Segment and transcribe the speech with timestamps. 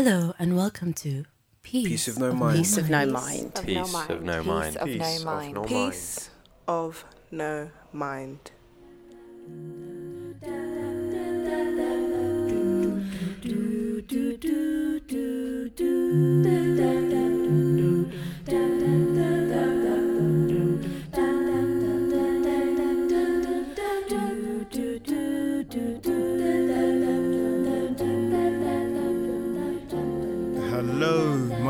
[0.00, 1.24] Hello and welcome to
[1.64, 2.58] Peace, Peace of No Mind.
[2.58, 3.58] Peace of no mind.
[3.58, 4.78] Of Peace of no mind.
[4.84, 5.66] Peace of no mind.
[5.66, 6.30] Peace
[6.68, 8.52] of no mind.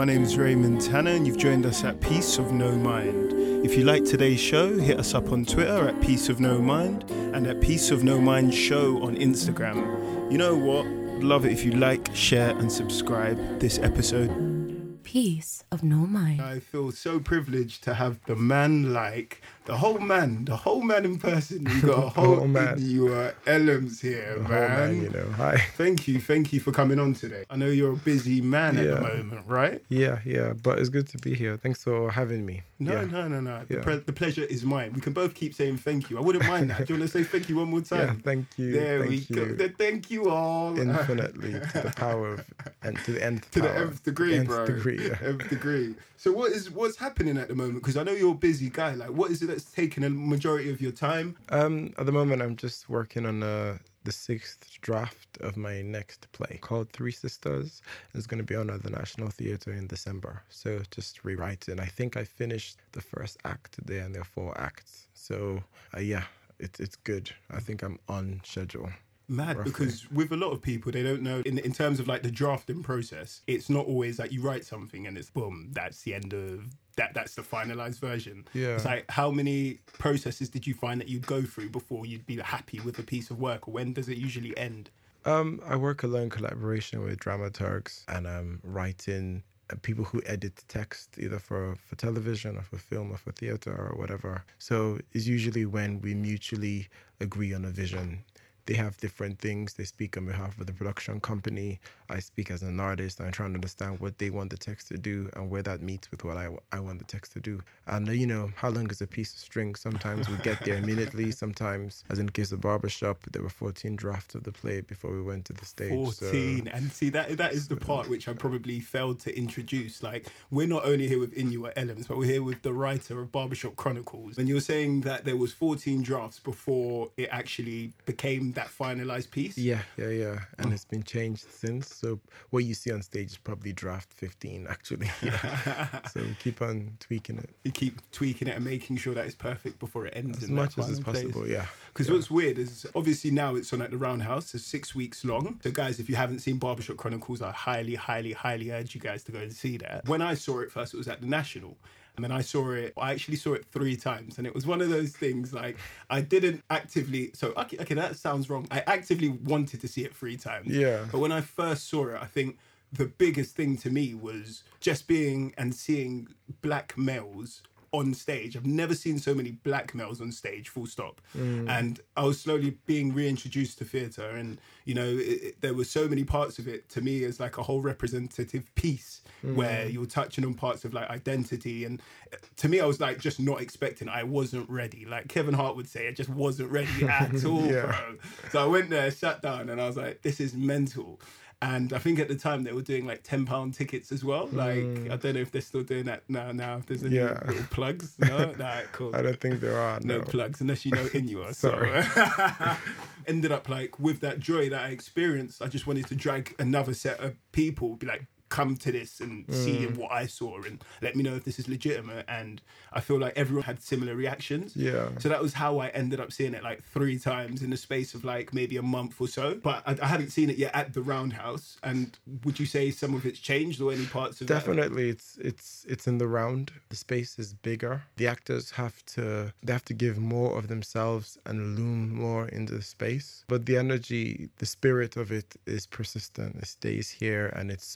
[0.08, 3.34] Name is Raymond Tanner, and you've joined us at Peace of No Mind.
[3.62, 7.04] If you like today's show, hit us up on Twitter at Peace of No Mind
[7.10, 10.32] and at Peace of No Mind Show on Instagram.
[10.32, 10.86] You know what?
[11.22, 14.98] Love it if you like, share, and subscribe this episode.
[15.02, 16.40] Peace of No Mind.
[16.40, 21.04] I feel so privileged to have the man like the whole man, the whole man
[21.04, 21.66] in person.
[21.70, 22.76] You got a whole, whole man.
[22.78, 24.48] You are Elms here, Oh, man.
[24.48, 25.26] man, you know.
[25.36, 25.56] Hi.
[25.76, 27.44] Thank you, thank you for coming on today.
[27.50, 29.82] I know you're a busy man at the moment, right?
[29.90, 31.56] Yeah, yeah, but it's good to be here.
[31.58, 32.62] Thanks for having me.
[32.80, 33.04] No, yeah.
[33.06, 33.64] no, no, no.
[33.68, 33.82] The, Yeah.
[33.82, 34.92] pre- the pleasure is mine.
[34.94, 36.16] We can both keep saying thank you.
[36.18, 36.86] I wouldn't mind that.
[36.86, 37.98] Do you want to say thank you one more time?
[37.98, 38.72] Yeah, thank you.
[38.72, 39.36] there thank we you.
[39.36, 39.54] go.
[39.56, 40.78] Th- Thank you all.
[40.78, 42.44] Infinitely to the power of
[42.82, 44.66] and to the nth to the nth degree, Nth bro.
[44.66, 45.18] degree, yeah.
[45.22, 45.94] Nth degree.
[46.18, 47.76] So what is what's happening at the moment?
[47.76, 48.94] Because I know you're a busy guy.
[48.94, 51.36] Like, what is it that's taking a majority of your time?
[51.50, 56.26] Um, at the moment, I'm just working on uh, the sixth draft of my next
[56.32, 57.82] play called Three Sisters.
[58.14, 60.42] It's going to be on at the National Theatre in December.
[60.48, 61.78] So just rewriting.
[61.78, 65.06] I think I finished the first act today, and there are four acts.
[65.14, 65.62] So
[65.96, 66.24] uh, yeah,
[66.58, 67.30] it's it's good.
[67.48, 68.90] I think I'm on schedule.
[69.28, 69.72] Mad Roughly.
[69.72, 72.30] because with a lot of people, they don't know in in terms of like the
[72.30, 73.42] drafting process.
[73.46, 76.64] It's not always that you write something and it's boom, that's the end of
[76.96, 77.14] that.
[77.14, 78.46] That's the finalized version.
[78.54, 78.74] Yeah.
[78.74, 82.36] It's like how many processes did you find that you'd go through before you'd be
[82.36, 84.90] happy with a piece of work, or when does it usually end?
[85.24, 90.22] Um, I work a lot in collaboration with dramaturgs and um, writing uh, people who
[90.24, 94.44] edit the text either for for television or for film or for theater or whatever.
[94.58, 96.88] So it's usually when we mutually
[97.20, 98.24] agree on a vision.
[98.68, 99.72] They have different things.
[99.72, 101.80] They speak on behalf of the production company.
[102.10, 103.20] I speak as an artist.
[103.20, 106.10] I'm trying to understand what they want the text to do and where that meets
[106.10, 107.60] with what I, I want the text to do.
[107.86, 109.74] And, uh, you know, how long is a piece of string?
[109.74, 111.30] Sometimes we get there immediately.
[111.44, 115.12] Sometimes, as in the case of Barbershop, there were 14 drafts of the play before
[115.12, 115.90] we went to the stage.
[116.10, 120.02] so- 14 and see that that is the part which i probably failed to introduce
[120.02, 123.30] like we're not only here with Inua Ellams but we're here with the writer of
[123.32, 128.68] barbershop chronicles and you're saying that there was 14 drafts before it actually became that
[128.68, 130.38] finalized piece Yeah, yeah, yeah.
[130.58, 131.97] And it's been changed since.
[131.98, 132.20] So
[132.50, 135.10] what you see on stage is probably draft 15, actually.
[136.12, 139.78] so keep on tweaking it you keep tweaking it and making sure that it's perfect
[139.78, 141.48] before it ends as much as is possible possible.
[141.48, 141.66] Yeah.
[141.92, 142.14] Because Yeah.
[142.14, 144.54] what's weird is obviously now it's on at the Roundhouse.
[144.54, 145.60] It's six weeks long.
[145.62, 149.22] So guys, if you haven't seen Barbershop Chronicles, I highly, highly, highly urge you guys
[149.24, 150.08] to go and see that.
[150.08, 151.76] When I saw it first, it was at the National.
[152.18, 154.38] And then I saw it, I actually saw it three times.
[154.38, 155.76] And it was one of those things like
[156.10, 158.66] I didn't actively, so okay, okay, that sounds wrong.
[158.72, 160.66] I actively wanted to see it three times.
[160.66, 161.04] Yeah.
[161.12, 162.58] But when I first saw it, I think
[162.92, 166.26] the biggest thing to me was just being and seeing
[166.60, 167.62] black males
[167.92, 168.56] on stage.
[168.56, 171.20] I've never seen so many black males on stage, full stop.
[171.36, 171.68] Mm.
[171.68, 175.84] And I was slowly being reintroduced to theatre, and you know, it, it- there were
[175.84, 179.54] so many parts of it to me as like a whole representative piece mm.
[179.54, 181.84] where you're touching on parts of like identity.
[181.84, 182.00] And
[182.32, 184.08] uh, to me, I was like just not expecting.
[184.08, 185.04] I wasn't ready.
[185.06, 187.86] Like Kevin Hart would say, I just wasn't ready at all, Yeah.
[187.86, 188.16] bro.
[188.50, 191.20] So I went there, sat down, and I was like, this is mental.
[191.60, 194.48] And I think at the time they were doing like ten pound tickets as well.
[194.52, 195.10] Like mm.
[195.10, 196.52] I don't know if they're still doing that now.
[196.52, 197.36] Now if there's any Yeah.
[197.46, 199.14] little plugs, no, nah, cool.
[199.16, 199.98] I don't think there are.
[200.00, 200.24] no No.
[200.24, 201.52] plugs unless you know Inua.
[201.54, 202.00] Sorry.
[202.04, 202.76] So
[203.26, 205.60] ended up like with that joy that I experienced.
[205.60, 209.44] I just wanted to drag another set of people, be like, come to this and
[209.52, 209.96] see Mm.
[209.96, 212.24] what I saw and let me know if this is legitimate.
[212.28, 212.60] And
[212.92, 214.74] I feel like everyone had similar reactions.
[214.76, 215.10] Yeah.
[215.18, 218.14] So that was how I ended up seeing it like three times in the space
[218.14, 219.54] of like maybe a month or so.
[219.54, 221.76] But I, I hadn't seen it yet at the Roundhouse.
[221.82, 224.46] And would you say some of it's changed or any parts of?
[224.46, 226.72] Definitely, it's it's it's in the round.
[226.88, 228.02] The space is bigger.
[228.16, 232.74] The actors have to they have to give more of themselves and loom more into
[232.74, 233.44] the space.
[233.48, 236.56] But the energy, the spirit of it is persistent.
[236.56, 237.86] It stays here and it's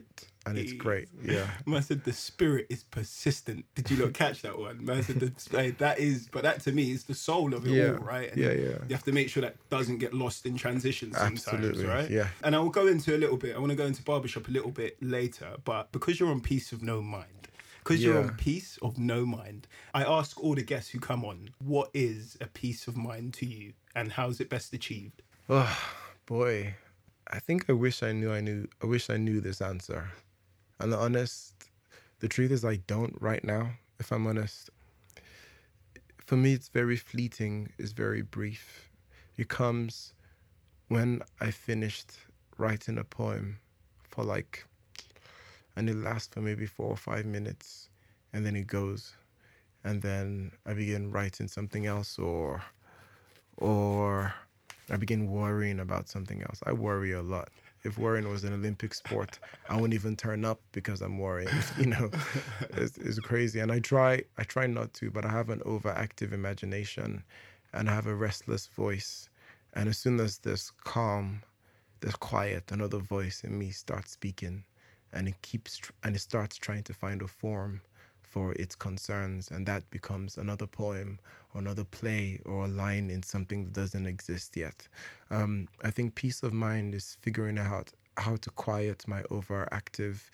[0.00, 1.08] spotlit and it's great.
[1.22, 1.46] Yeah.
[1.66, 3.64] Man said the spirit is persistent.
[3.74, 4.84] Did you not catch that one?
[4.84, 7.70] Man said the, like, that is, but that to me is the soul of it
[7.72, 7.92] Yeah.
[7.92, 8.30] all, right?
[8.32, 8.78] And Yeah, yeah.
[8.88, 12.10] You have to make sure that doesn't get lost in transition sometimes, Absolutely, right?
[12.10, 12.28] yeah.
[12.42, 13.54] And I will go into a little bit.
[13.54, 16.72] I want to go into barbershop a little bit later, but because you're on peace
[16.72, 17.48] of no mind,
[17.84, 21.50] because you're on peace of no mind, I ask all the guests who come on,
[21.64, 25.22] what is a peace of mind to you, and how is it best achieved?
[25.48, 25.78] Oh
[26.26, 26.74] boy.
[27.32, 30.10] I think I wish I knew I knew I wish I knew this answer.
[30.80, 31.54] And the honest
[32.18, 34.70] the truth is I don't right now, if I'm honest.
[36.26, 38.90] For me it's very fleeting, it's very brief.
[39.36, 40.12] It comes
[40.88, 42.12] when I finished
[42.58, 43.58] writing a poem
[44.08, 44.66] for like
[45.76, 47.90] and it lasts for maybe four or five minutes
[48.32, 49.14] and then it goes
[49.84, 52.62] and then I begin writing something else or
[53.56, 54.34] or
[54.90, 56.60] I begin worrying about something else.
[56.66, 57.48] I worry a lot.
[57.84, 59.38] If worrying was an Olympic sport,
[59.68, 61.48] I wouldn't even turn up because I'm worrying.
[61.78, 62.10] You know,
[62.76, 63.60] it's, it's crazy.
[63.60, 67.22] And I try, I try not to, but I have an overactive imagination,
[67.72, 69.28] and I have a restless voice.
[69.72, 71.42] And as soon as there's calm,
[72.00, 74.64] there's quiet, another voice in me starts speaking,
[75.12, 77.80] and it keeps and it starts trying to find a form
[78.30, 81.18] for its concerns, and that becomes another poem
[81.52, 84.86] or another play or a line in something that doesn't exist yet.
[85.30, 90.30] Um, I think peace of mind is figuring out how to quiet my overactive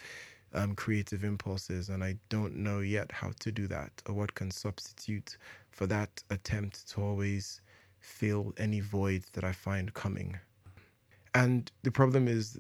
[0.53, 4.51] um, creative impulses, and I don't know yet how to do that or what can
[4.51, 5.39] substitute
[5.71, 7.63] for that attempt to always
[7.99, 10.39] fill any void that I find coming.
[11.35, 12.59] And the problem is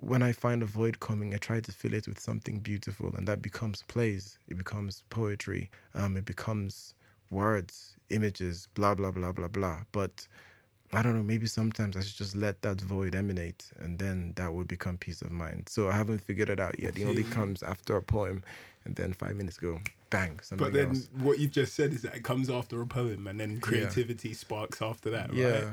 [0.00, 3.26] when I find a void coming, I try to fill it with something beautiful, and
[3.28, 6.94] that becomes plays, it becomes poetry, um, it becomes
[7.30, 9.80] words, images, blah, blah, blah, blah, blah.
[9.92, 10.26] But
[10.92, 14.54] I don't know, maybe sometimes I should just let that void emanate, and then that
[14.54, 15.68] will become peace of mind.
[15.68, 16.96] So I haven't figured it out yet.
[16.96, 18.42] It only comes after a poem,
[18.84, 19.80] and then five minutes go,
[20.10, 21.08] bang, something But then else.
[21.18, 24.80] what you've just said is that it comes after a poem and then creativity sparks
[24.80, 25.38] after that, right?
[25.38, 25.64] Yeah.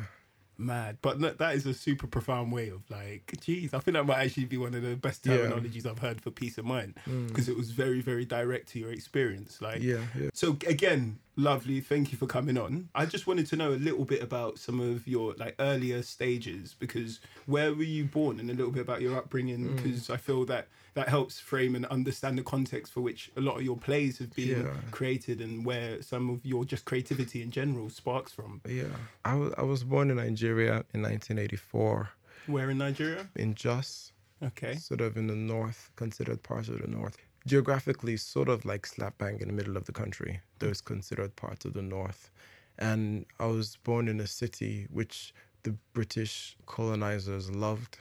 [0.58, 0.98] Mad.
[1.02, 4.20] But no, that is a super profound way of like, geez, I think that might
[4.26, 5.38] actually be one of the best Yeah.
[5.38, 5.52] Mm.
[5.52, 6.96] terminologies I've heard for peace of mind
[7.28, 9.62] because it was very, very direct to your experience.
[9.62, 10.30] Like, Yeah, yeah.
[10.34, 11.82] So again, lovely.
[11.82, 12.90] Thank you for coming on.
[12.96, 16.76] I just wanted to know a little bit about some of your like earlier stages
[16.80, 19.76] because where were you born and a little bit about your upbringing Mm.
[19.76, 23.58] because I feel that that helps frame and understand the context for which a lot
[23.58, 24.74] of your plays have been Yeah.
[24.92, 28.62] created and where some of your just creativity in general sparks from.
[28.68, 28.86] Yeah.
[29.24, 32.10] I was, I was born in Nigeria in 1984
[32.48, 33.28] Where in Nigeria?
[33.36, 34.12] in Jos.
[34.44, 34.76] Okay.
[34.76, 37.18] sort of in the north, considered part of the north.
[37.48, 41.64] Geographically, sort of like slap bang in the middle of the country, those considered parts
[41.66, 42.30] of the north.
[42.78, 45.34] And I was born in a city which
[45.64, 48.00] the British colonizers loved,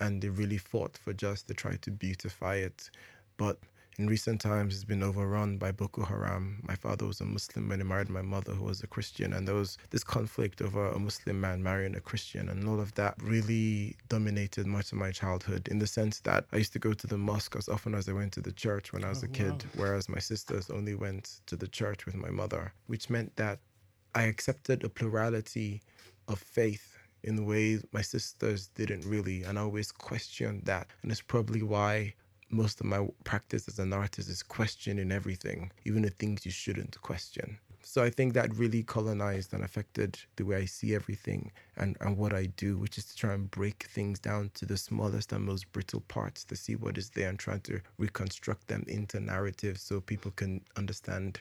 [0.00, 2.90] and they really fought for just to try to beautify it.
[3.36, 3.58] But
[3.98, 6.60] in recent times, it's been overrun by Boko Haram.
[6.66, 9.46] My father was a Muslim when he married my mother, who was a Christian, and
[9.46, 13.14] there was this conflict over a Muslim man marrying a Christian, and all of that
[13.22, 17.06] really dominated much of my childhood in the sense that I used to go to
[17.06, 19.28] the mosque as often as I went to the church when I was Oh, a
[19.28, 19.70] kid, wow.
[19.74, 23.58] whereas my sisters only went to the church with my mother, which meant that
[24.14, 25.82] I accepted a plurality
[26.28, 30.88] of faith in the ways my sisters didn't really, and I always questioned that.
[31.02, 32.14] And it's probably why
[32.50, 37.00] most of my practice as an artist is questioning everything, even the things you shouldn't
[37.02, 37.58] question.
[37.82, 42.16] So I think that really colonized and affected the way I see everything and, and
[42.16, 45.44] what I do, which is to try and break things down to the smallest and
[45.44, 49.82] most brittle parts to see what is there and trying to reconstruct them into narratives
[49.82, 51.40] so people can understand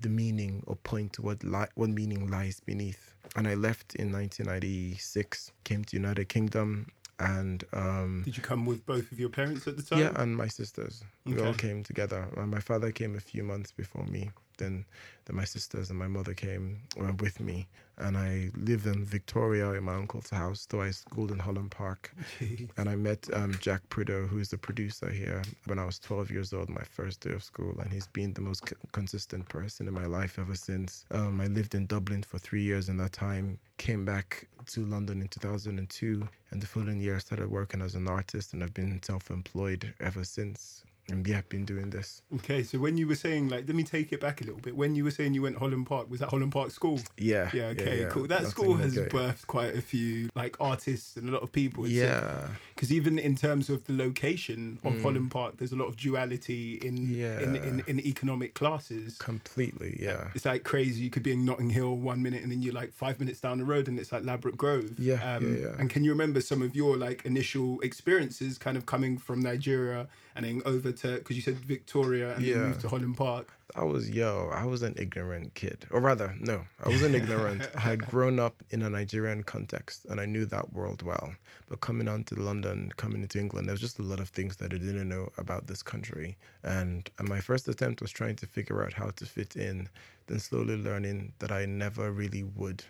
[0.00, 3.14] the meaning or point to what li- what meaning lies beneath.
[3.36, 8.84] And I left in 1996, came to United Kingdom, and um, Did you come with
[8.84, 9.98] both of your parents at the time?
[10.00, 11.02] yeah, and my sisters.
[11.24, 12.26] We all came together.
[12.36, 14.30] My father came a few months before me.
[14.58, 14.84] Then,
[15.24, 17.66] then my sisters and my mother came uh, with me,
[17.98, 20.66] and I lived in Victoria in my uncle's house.
[20.68, 22.14] Though I schooled in Holland Park,
[22.76, 26.30] and I met um, Jack Prideaux, who is the producer here, when I was 12
[26.30, 29.88] years old, my first day of school, and he's been the most c- consistent person
[29.88, 31.04] in my life ever since.
[31.10, 35.20] Um, I lived in Dublin for three years in that time, came back to London
[35.20, 39.02] in 2002, and the following year I started working as an artist, and I've been
[39.02, 40.84] self-employed ever since.
[41.08, 42.22] And yeah, I've been doing this.
[42.36, 44.76] Okay, so when you were saying like, let me take it back a little bit.
[44.76, 47.00] When you were saying you went Holland Park, was that Holland Park School?
[47.18, 47.50] Yeah.
[47.52, 48.08] Yeah, okay, yeah.
[48.08, 48.26] cool.
[48.26, 51.88] That Notting school has birthed quite a few like artists and a lot of people.
[51.88, 52.48] Yeah.
[52.82, 55.02] Because even in terms of the location of mm.
[55.02, 59.18] Holland Park, there's a lot of duality in in, in, in economic classes.
[59.18, 59.96] Completely.
[60.00, 60.32] Yeah.
[60.34, 61.04] It's like crazy.
[61.04, 63.58] You could be in Notting Hill one minute, and then you're like five minutes down
[63.58, 64.98] the road, and it's like Ladbroke Grove.
[64.98, 65.68] Yeah, yeah, um, yeah.
[65.78, 70.08] And can you remember some of your like initial experiences, kind of coming from Nigeria
[70.34, 72.54] and then over to because you said Victoria and Yeah.
[72.54, 73.52] then moved to Holland Park.
[73.74, 75.86] I was yo, I was an ignorant kid.
[75.90, 77.68] Or rather, no, I wasn't ignorant.
[77.74, 81.34] I had grown up in a Nigerian context and I knew that world well.
[81.68, 84.56] But coming on to London, coming into England, there was just a lot of things
[84.56, 86.36] that I didn't know about this country.
[86.62, 89.88] And, and my first attempt was trying to figure out how to fit in,
[90.26, 92.84] then slowly learning that I never really would.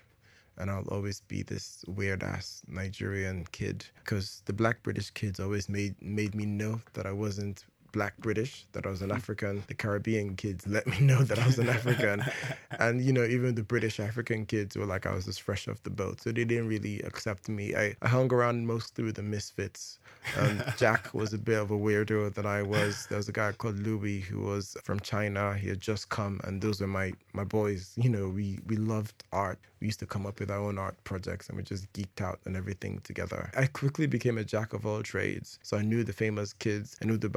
[0.58, 5.68] and I'll always be this weird ass Nigerian kid because the black British kids always
[5.68, 9.62] made made me know that I wasn't black British, that I was an African.
[9.66, 12.24] The Caribbean kids let me know that I was an African.
[12.78, 15.82] and, you know, even the British African kids were like I was just fresh off
[15.82, 16.20] the boat.
[16.22, 17.74] So they didn't really accept me.
[17.74, 19.98] I, I hung around mostly with the misfits.
[20.38, 23.06] Um, Jack was a bit of a weirdo than I was.
[23.08, 25.54] There was a guy called Louis who was from China.
[25.54, 27.92] He had just come, and those were my, my boys.
[27.96, 29.58] You know, we, we loved art.
[29.80, 32.38] We used to come up with our own art projects and we just geeked out
[32.44, 33.50] and everything together.
[33.56, 35.58] I quickly became a jack of all trades.
[35.62, 37.28] So I knew the famous kids, I knew the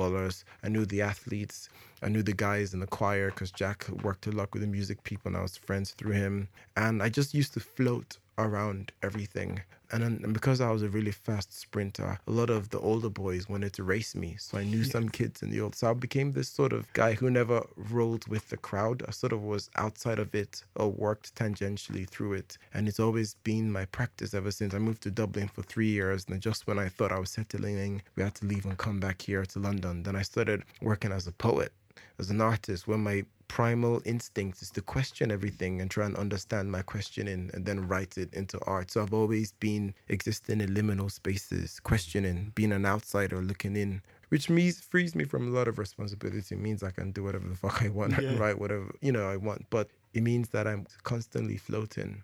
[0.00, 1.68] basketballers, I knew the athletes,
[2.02, 5.02] I knew the guys in the choir because Jack worked a lot with the music
[5.04, 6.48] people and I was friends through him.
[6.76, 9.62] And I just used to float around everything.
[9.92, 13.10] And then and because I was a really fast sprinter, a lot of the older
[13.10, 14.36] boys wanted to race me.
[14.38, 15.74] So I knew some kids in the old.
[15.74, 19.02] So I became this sort of guy who never rolled with the crowd.
[19.08, 22.56] I sort of was outside of it or worked tangentially through it.
[22.72, 26.24] And it's always been my practice ever since I moved to Dublin for three years.
[26.26, 28.78] And then just when I thought I was settling in, we had to leave and
[28.78, 30.04] come back here to London.
[30.04, 31.72] Then I started working as a poet,
[32.20, 36.70] as an artist, when my primal instinct is to question everything and try and understand
[36.70, 38.92] my questioning and then write it into art.
[38.92, 44.48] So I've always been existing in liminal spaces, questioning, being an outsider looking in, which
[44.48, 46.54] means frees me from a lot of responsibility.
[46.54, 48.38] It means I can do whatever the fuck I want Yeah.
[48.38, 49.66] write whatever you know I want.
[49.70, 52.22] But it means that I'm constantly floating.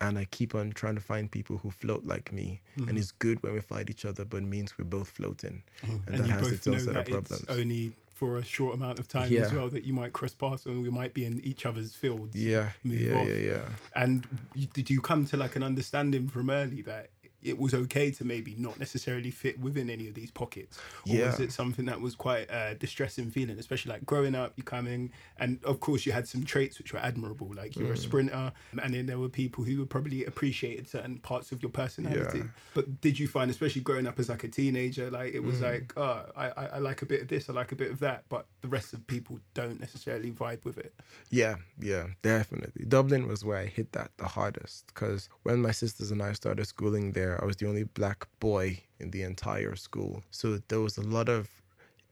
[0.00, 2.60] And I keep on trying to find people who float like me.
[2.76, 2.88] Mm-hmm.
[2.88, 5.62] And it's good when we fight each other, but it means we're both floating.
[5.82, 7.44] And, and that has its own set of problems.
[7.48, 9.40] only for a short amount of time Yeah.
[9.40, 12.36] as well that you might cross paths and we might be in each other's fields.
[12.36, 13.26] Yeah, yeah, off.
[13.26, 13.68] yeah, yeah.
[13.96, 14.24] And
[14.54, 17.10] you, did you come to like an understanding from early that
[17.42, 20.78] it was okay to maybe not necessarily fit within any of these pockets?
[21.08, 24.62] Or was it something that was quite a distressing feeling, especially like growing up, you
[24.62, 27.96] coming, and of course you had some traits which were admirable, like you were a
[27.96, 28.02] Mm.
[28.02, 32.38] sprinter, and then there were people who probably appreciated certain parts of your personality.
[32.38, 32.44] Yeah.
[32.74, 35.62] But did you find, especially growing up as like a teenager, like it was Mm.
[35.62, 37.98] like, oh, I, I, I like a bit of this, I like a bit of
[38.00, 40.94] that, but the rest of people don't necessarily vibe with it.
[41.30, 42.84] Yeah, yeah, definitely.
[42.86, 46.64] Dublin was where I hit that the hardest because when my sisters and I started
[46.66, 50.22] schooling there, I was the only black boy in the entire school.
[50.30, 51.48] So there was a lot of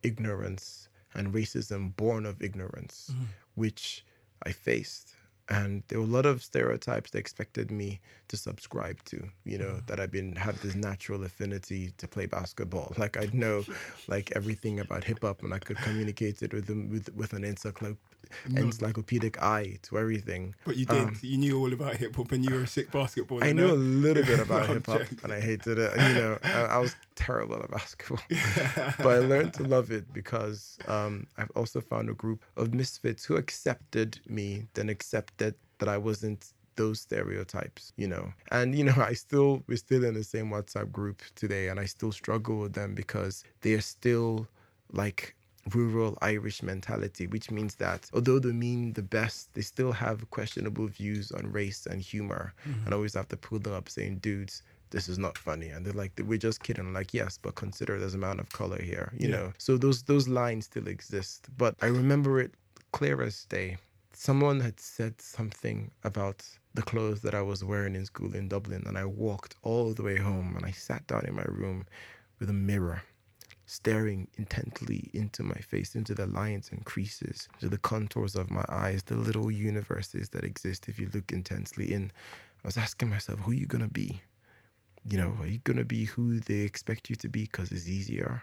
[0.03, 3.25] ignorance and racism born of ignorance, mm-hmm.
[3.55, 4.05] which
[4.45, 5.15] I faced.
[5.49, 9.65] And there were a lot of stereotypes they expected me to subscribe to, you know,
[9.65, 9.87] mm-hmm.
[9.87, 12.95] that I've been had this natural affinity to play basketball.
[12.99, 13.65] Like I'd know
[14.07, 17.45] like everything about hip hop and I could communicate it with them with with an
[18.47, 20.55] encyclop- encyclopedic eye to everything.
[20.65, 20.99] But you did.
[20.99, 23.43] Um, you knew all about hip hop, and you were a sick basketball.
[23.43, 25.93] I knew a little bit about hip hop and I hated it.
[25.97, 28.21] You know, I, I was terrible at basketball,
[28.99, 33.25] but I learned to love it because um, I've also found a group of misfits
[33.25, 38.33] who accepted me, then accepted that I wasn't those stereotypes, you know.
[38.51, 41.85] And you know, I still we're still in the same WhatsApp group today, and I
[41.85, 44.47] still struggle with them because they're still
[44.93, 45.35] like
[45.75, 50.87] rural Irish mentality, which means that although they mean the best, they still have questionable
[50.89, 52.55] views on race and humor.
[52.69, 52.85] Mm-hmm.
[52.85, 55.69] And I always have to pull them up saying, dudes, this is not funny.
[55.69, 56.85] And they're like, we're just kidding.
[56.87, 59.37] I'm like, yes, but consider there's amount of color here, you Yeah.
[59.37, 59.53] know?
[59.59, 61.49] So those those lines still exist.
[61.57, 62.53] But I remember it
[62.93, 63.77] clear as day.
[64.13, 68.83] Someone had said something about the clothes that I was wearing in school in Dublin,
[68.87, 71.87] and I walked all the way home and I sat down in my room
[72.39, 73.03] with a mirror
[73.71, 78.65] staring intently into my face, into the lines and creases, to the contours of my
[78.69, 82.11] eyes, the little universes that exist if you look intensely in.
[82.65, 84.21] I was asking myself, who are you going to be?
[85.09, 87.89] You know, are you going to be who they expect you to be because it's
[87.89, 88.43] easier?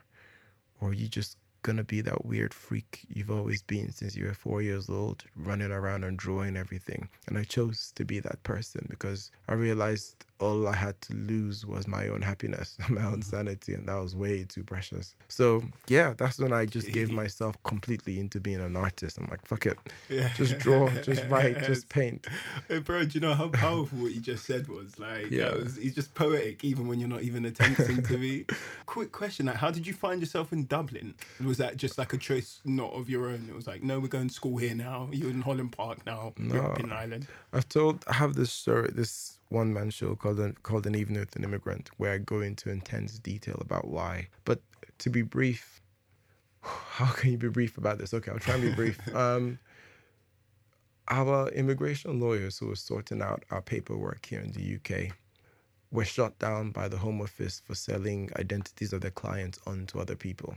[0.80, 1.36] Or are you just
[1.76, 5.72] to be that weird freak you've always been since you were four years old, running
[5.72, 7.10] around and drawing everything?
[7.28, 11.66] And I chose to be that person because I realized all I had to lose
[11.66, 13.22] was my own happiness, my own mm-hmm.
[13.22, 15.16] sanity, and that was way too precious.
[15.28, 19.18] So yeah, that's when I just gave myself completely into being an artist.
[19.18, 19.78] I'm like, fuck it,
[20.10, 20.32] Yeah.
[20.36, 22.28] just draw, just write, just paint.
[22.68, 25.00] Hey, bro, do you know how powerful what you just said was?
[25.00, 28.46] Like, yeah, it was, he's just poetic, even when you're not even attempting to be.
[28.86, 31.16] Quick question: Like, how did you find yourself in Dublin?
[31.44, 33.48] Was that just like a choice not of your own?
[33.50, 35.10] It was like, no, we're going to school here now.
[35.12, 36.34] You're in Holland Park now.
[36.38, 36.74] No.
[36.80, 37.28] in Ireland.
[37.54, 41.20] I've told I have this story, this one man show called an, called an evening
[41.20, 44.28] with an immigrant where I go into intense detail about why.
[44.46, 44.62] But
[45.00, 45.82] to be brief,
[46.62, 48.14] how can you be brief about this?
[48.14, 49.00] Okay, I'll try and be brief.
[49.16, 49.60] Um,
[51.10, 55.14] our immigration lawyers who were sorting out our paperwork here in the UK
[55.92, 60.16] were shot down by the Home Office for selling identities of their clients onto other
[60.16, 60.56] people.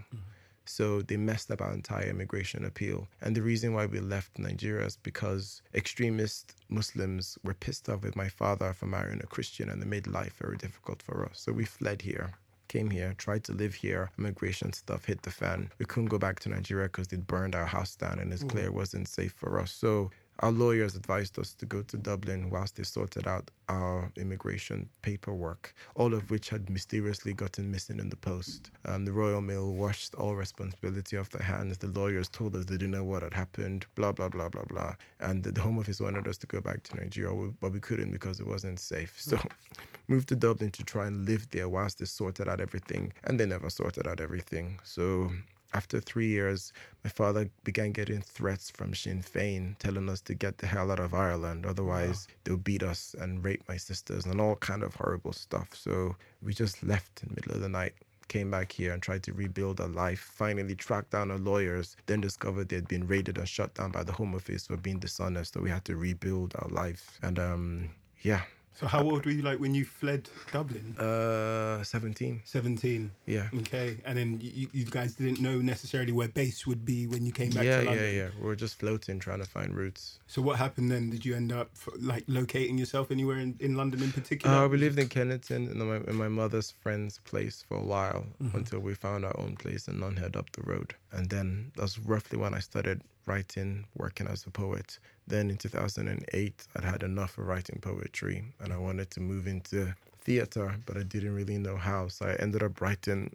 [0.70, 3.08] So they messed up our entire immigration appeal.
[3.20, 8.16] And the reason why we left Nigeria is because extremist Muslims were pissed off with
[8.16, 11.40] my father for marrying a Christian and they made life very difficult for us.
[11.40, 12.34] So we fled here
[12.70, 15.68] came here, tried to live here, immigration stuff hit the fan.
[15.80, 18.66] We couldn't go back to Nigeria because they'd burned our house down and it's clear
[18.66, 18.82] it mm.
[18.82, 19.72] wasn't safe for us.
[19.72, 24.88] So our lawyers advised us to go to Dublin whilst they sorted out our immigration
[25.02, 28.70] paperwork, all of which had mysteriously gotten missing in the post.
[28.86, 31.78] Um, the Royal Mail washed all responsibility off their hands.
[31.78, 34.94] The lawyers told us they didn't know what had happened, blah, blah, blah, blah, blah.
[35.20, 38.40] And the, Home Office wanted us to go back to Nigeria, but we couldn't because
[38.40, 39.14] it wasn't safe.
[39.20, 39.38] So
[40.08, 43.12] moved to Dublin to try and live there whilst they sorted out everything.
[43.24, 44.80] And they never sorted out everything.
[44.84, 45.30] So
[45.72, 46.72] after three years,
[47.04, 51.00] my father began getting threats from Sinn Féin telling us to get the hell out
[51.00, 55.32] of Ireland, otherwise they'll beat us and rape my sisters and all kind of horrible
[55.32, 55.68] stuff.
[55.74, 57.94] So we just left in the middle of the night,
[58.28, 60.20] came back here and tried to rebuild our life.
[60.34, 64.12] Finally tracked down our lawyers, then discovered they'd been raided and shut down by the
[64.12, 65.54] Home Office for being dishonest.
[65.54, 67.18] So we had to rebuild our life.
[67.22, 67.90] And um,
[68.22, 70.96] yeah, So how old were you like when you fled Dublin?
[70.98, 72.40] uh, 17.
[72.44, 73.10] 17.
[73.26, 73.48] Yeah.
[73.58, 73.98] Okay.
[74.06, 77.50] And then you, you guys didn't know necessarily where base would be when you came
[77.50, 78.14] back Yeah, to yeah, London.
[78.14, 78.28] yeah.
[78.40, 80.18] We were just floating, trying to find routes.
[80.28, 81.10] So what happened then?
[81.10, 84.56] Did you end up like locating yourself anywhere in, in London in particular?
[84.56, 88.24] Uh, we lived in Kennington in my, in my mother's friend's place for a while
[88.42, 88.56] Mm-hmm.
[88.56, 90.94] until we found our own place in Nunhead up the road.
[91.12, 94.98] And then that's roughly when I started writing, working as a poet.
[95.26, 99.94] Then in 2008, I'd had enough of writing poetry and I wanted to move into
[100.20, 102.08] theater, but I didn't really know how.
[102.08, 103.32] So I ended up writing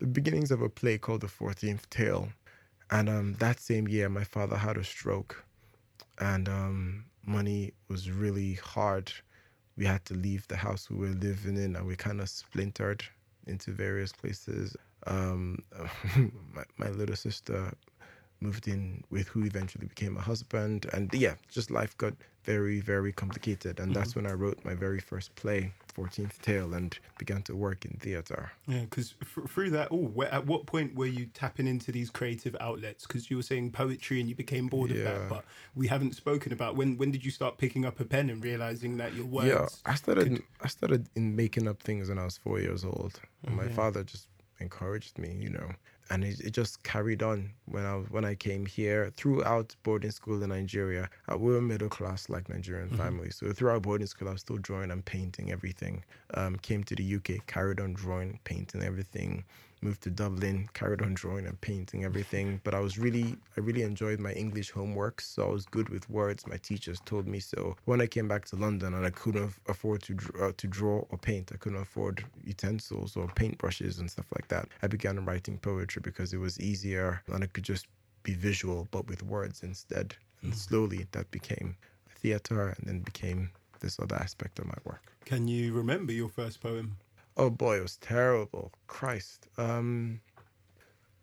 [0.00, 2.28] the beginnings of a play called The 14th Tale.
[2.90, 5.44] And um, that same year, my father had a stroke
[6.18, 9.12] and um, money was really hard.
[9.76, 13.04] We had to leave the house we were living in, and we kind of splintered
[13.46, 14.76] into various places.
[15.06, 15.58] Um,
[16.54, 17.72] my, my little sister
[18.40, 23.12] moved in with who eventually became a husband, and yeah, just life got very, very
[23.12, 23.80] complicated.
[23.80, 24.22] And that's mm-hmm.
[24.22, 28.50] when I wrote my very first play, 14th Tale, and began to work in theater.
[28.66, 31.92] Yeah, because f- through that, oh, all, where, at what point were you tapping into
[31.92, 33.06] these creative outlets?
[33.06, 36.52] Because you were saying poetry and you became bored of that, but we haven't spoken
[36.52, 36.96] about when.
[36.96, 39.48] When did you start picking up a pen and realizing that your words?
[39.48, 40.28] Yeah, I started.
[40.28, 43.20] could- I started in making up things when I was four years old.
[43.46, 44.26] And my father just
[44.60, 45.70] encouraged me, you know,
[46.10, 50.42] and it, it just carried on when I when I came here throughout boarding school
[50.42, 51.08] in Nigeria.
[51.28, 54.58] I, we were middle class like Nigerian families, so throughout boarding school, I was still
[54.58, 56.04] drawing and painting everything.
[56.34, 59.44] Um, came to the UK, carried on drawing, painting everything.
[59.82, 62.60] Moved to Dublin, carried on drawing and painting everything.
[62.64, 66.08] But I was really, I really enjoyed my English homework, so I was good with
[66.10, 66.46] words.
[66.46, 67.76] My teachers told me so.
[67.86, 71.18] When I came back to London and I couldn't afford to uh, to draw or
[71.18, 74.68] paint, I couldn't afford utensils or paintbrushes and stuff like that.
[74.82, 77.86] I began writing poetry because it was easier and I could just
[78.22, 80.14] be visual, but with words instead.
[80.42, 81.76] And slowly that became
[82.20, 85.12] theater, and then became this other aspect of my work.
[85.24, 86.96] Can you remember your first poem?
[87.36, 88.72] Oh boy, it was terrible.
[88.86, 89.48] Christ.
[89.56, 90.20] Um,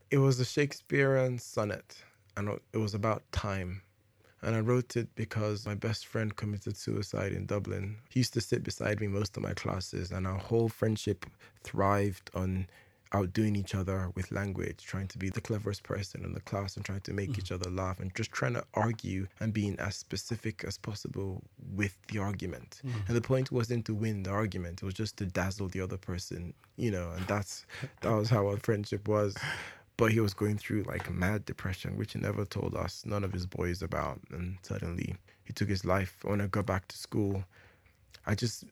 [0.10, 1.98] it was a Shakespearean sonnet,
[2.36, 3.82] and it was about time.
[4.42, 7.98] And I wrote it because my best friend committed suicide in Dublin.
[8.10, 11.26] He used to sit beside me most of my classes, and our whole friendship
[11.64, 12.68] thrived on
[13.14, 16.86] outdoing each other with language, trying to be the cleverest person in the class and
[16.86, 17.40] trying to make mm.
[17.40, 21.44] each other laugh and just trying to argue and being as specific as possible
[21.74, 22.82] with the argument.
[22.86, 23.08] Mm.
[23.08, 25.98] And the point wasn't to win the argument, it was just to dazzle the other
[25.98, 27.66] person, you know, and that's
[28.02, 29.36] that was how our friendship was.
[29.96, 33.34] But he was going through like mad depression, which he never told us, none of
[33.34, 34.20] his boys about.
[34.30, 36.18] And suddenly he took his life.
[36.22, 37.44] When I got back to school,
[38.28, 38.66] I just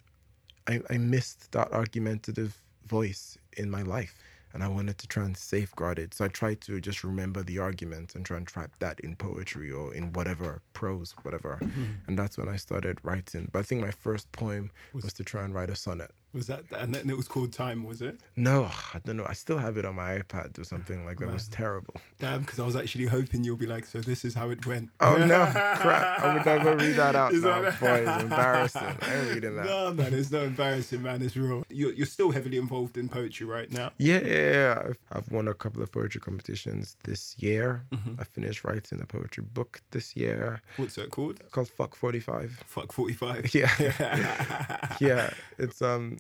[0.68, 4.16] I, I missed that argumentative voice in my life
[4.56, 6.14] and I wanted to try and safeguard it.
[6.14, 9.70] So I tried to just remember the arguments and try and trap that in poetry
[9.70, 11.60] or in whatever prose, whatever.
[11.62, 11.84] Mm-hmm.
[12.08, 13.50] And that's when I started writing.
[13.52, 16.12] But I think my first poem was to try and write a sonnet.
[16.36, 17.84] Was that and then it was called Time?
[17.86, 18.20] Was it?
[18.36, 19.26] No, I don't know.
[19.28, 21.30] I still have it on my iPad or something like that.
[21.30, 21.96] It was terrible.
[22.20, 24.90] Damn, because I was actually hoping you'll be like, so this is how it went.
[25.00, 26.20] Oh no, crap!
[26.20, 27.62] I would never read that out Is now.
[27.62, 28.82] that- Boy, it's embarrassing.
[29.02, 29.66] I ain't reading that.
[29.76, 31.22] No, man, it's not embarrassing, man.
[31.22, 31.64] It's real.
[31.70, 33.92] You're, you're still heavily involved in poetry right now.
[33.98, 34.82] Yeah, yeah, yeah.
[34.90, 37.86] I've, I've won a couple of poetry competitions this year.
[37.94, 38.20] Mm-hmm.
[38.20, 41.40] I finished writing a poetry book this year What's that called?
[41.52, 42.64] called Fuck 45.
[42.68, 43.54] Fuck 45.
[43.56, 44.90] Yeah.
[45.00, 46.18] yeah, it's um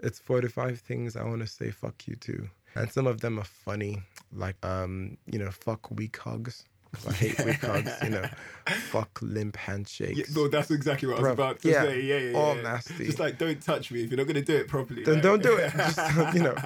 [0.00, 2.48] it's 45 things I want to say fuck you to.
[2.74, 6.64] And some of them are funny, like um, you know, fuck weak hugs.
[7.06, 7.90] I hate weak hugs.
[8.02, 8.24] You know,
[8.90, 10.18] fuck limp handshakes.
[10.18, 12.00] Yeah, no, that's exactly what I was about to yeah, say.
[12.00, 12.38] Yeah, yeah, yeah.
[12.38, 12.62] all yeah.
[12.62, 13.06] nasty.
[13.06, 15.02] Just like, don't touch me if you're not going to do it properly.
[15.02, 15.72] then don't do it.
[15.76, 15.98] Just
[16.34, 16.56] you know,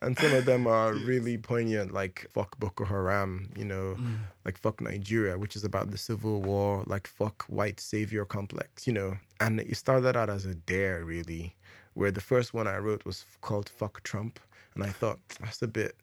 [0.00, 3.50] and some of them are really poignant, like fuck Boko Haram.
[3.56, 4.18] You know, Mm.
[4.44, 6.84] like fuck Nigeria, which is about the civil war.
[6.86, 8.86] Like fuck white savior complex.
[8.86, 11.54] You know, and it started out as a dare, really,
[11.98, 14.40] where the first one I wrote was called fuck Trump,
[14.74, 15.96] and I thought that's a bit.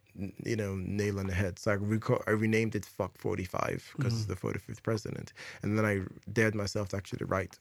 [0.46, 1.60] You know, nail on the head.
[1.60, 5.86] So I, reco- I renamed it "Fuck 45" because it's the 45th president, and then
[5.86, 7.60] I dared myself to actually write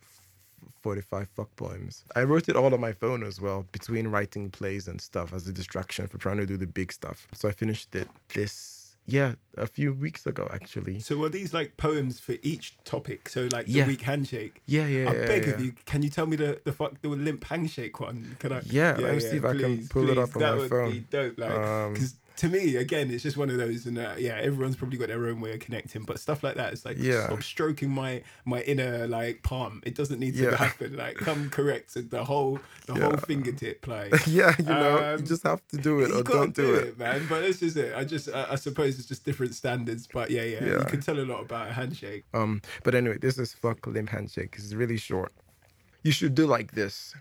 [0.83, 2.05] 45 fuck poems.
[2.17, 5.49] I wrote it all on my phone as well, between writing plays and stuff as
[5.49, 7.27] a distraction for trying to do the big stuff.
[7.35, 8.74] So I finished it this,
[9.07, 11.01] yeah, a few weeks ago actually.
[11.01, 13.29] So are these like poems for each topic?
[13.29, 13.87] So like the Yeah.
[13.87, 14.63] weak handshake.
[14.67, 15.55] Yeah, yeah, I yeah, beg yeah.
[15.55, 18.37] of you, can you tell me the the fuck the limp handshake one?
[18.39, 18.63] Can I?
[18.67, 20.91] Yeah, let me see if I can pull it up on that my would phone.
[20.91, 24.15] Be dope, like Um, because to me, again, it's just one of those, and uh,
[24.19, 26.97] yeah, everyone's probably got their own way of connecting, but stuff like that, it's like
[26.99, 27.27] Yeah.
[27.27, 29.83] stop stroking my my inner like palm.
[29.87, 30.57] It doesn't need to Yeah.
[30.57, 30.97] happen.
[30.97, 34.13] Like come correct the whole the whole fingertip, like.
[34.27, 36.99] yeah, you know, you Um, just have to do it or don't do it.
[36.99, 37.27] man.
[37.29, 37.95] But this is it.
[37.95, 40.09] I just, I, I suppose it's just different standards.
[40.13, 42.25] But yeah, yeah, you can tell a lot about a handshake.
[42.35, 44.55] Um, but anyway, this is fuck limp handshake.
[44.59, 45.33] It's really short.
[46.03, 47.15] You should do like this.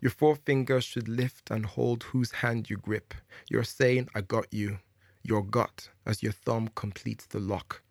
[0.00, 3.14] Your forefinger should lift and hold whose hand you grip.
[3.50, 4.78] You're saying, I got you.
[5.22, 7.82] Your gut as your thumb completes the lock.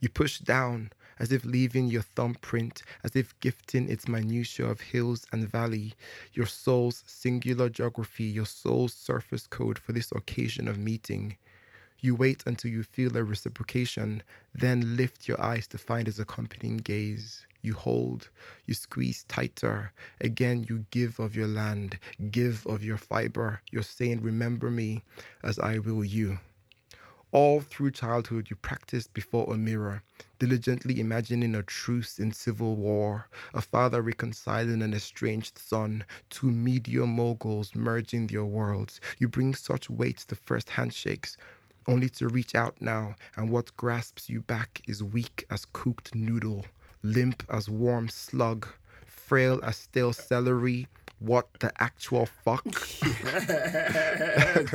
[0.00, 5.24] You push down as if leaving your thumbprint, as if gifting its minutiae of hills
[5.30, 5.94] and valley,
[6.32, 11.36] your soul's singular geography, your soul's surface code for this occasion of meeting.
[12.00, 16.78] You wait until you feel a reciprocation, then lift your eyes to find its accompanying
[16.78, 17.46] gaze.
[17.64, 18.28] You hold,
[18.66, 19.92] you squeeze tighter.
[20.20, 21.98] Again, you give of your land,
[22.30, 23.60] give of your fiber.
[23.70, 25.04] You're saying, Remember me
[25.44, 26.38] as I will you.
[27.30, 30.02] All through childhood, you practiced before a mirror,
[30.38, 37.06] diligently imagining a truce in civil war, a father reconciling an estranged son, two media
[37.06, 39.00] moguls merging their worlds.
[39.18, 41.36] You bring such weight to first handshakes,
[41.86, 46.66] only to reach out now, and what grasps you back is weak as cooked noodle,
[47.02, 48.66] limp as warm slug,
[49.06, 50.86] frail as stale celery.
[51.24, 52.64] What the actual fuck?
[53.02, 54.74] yes.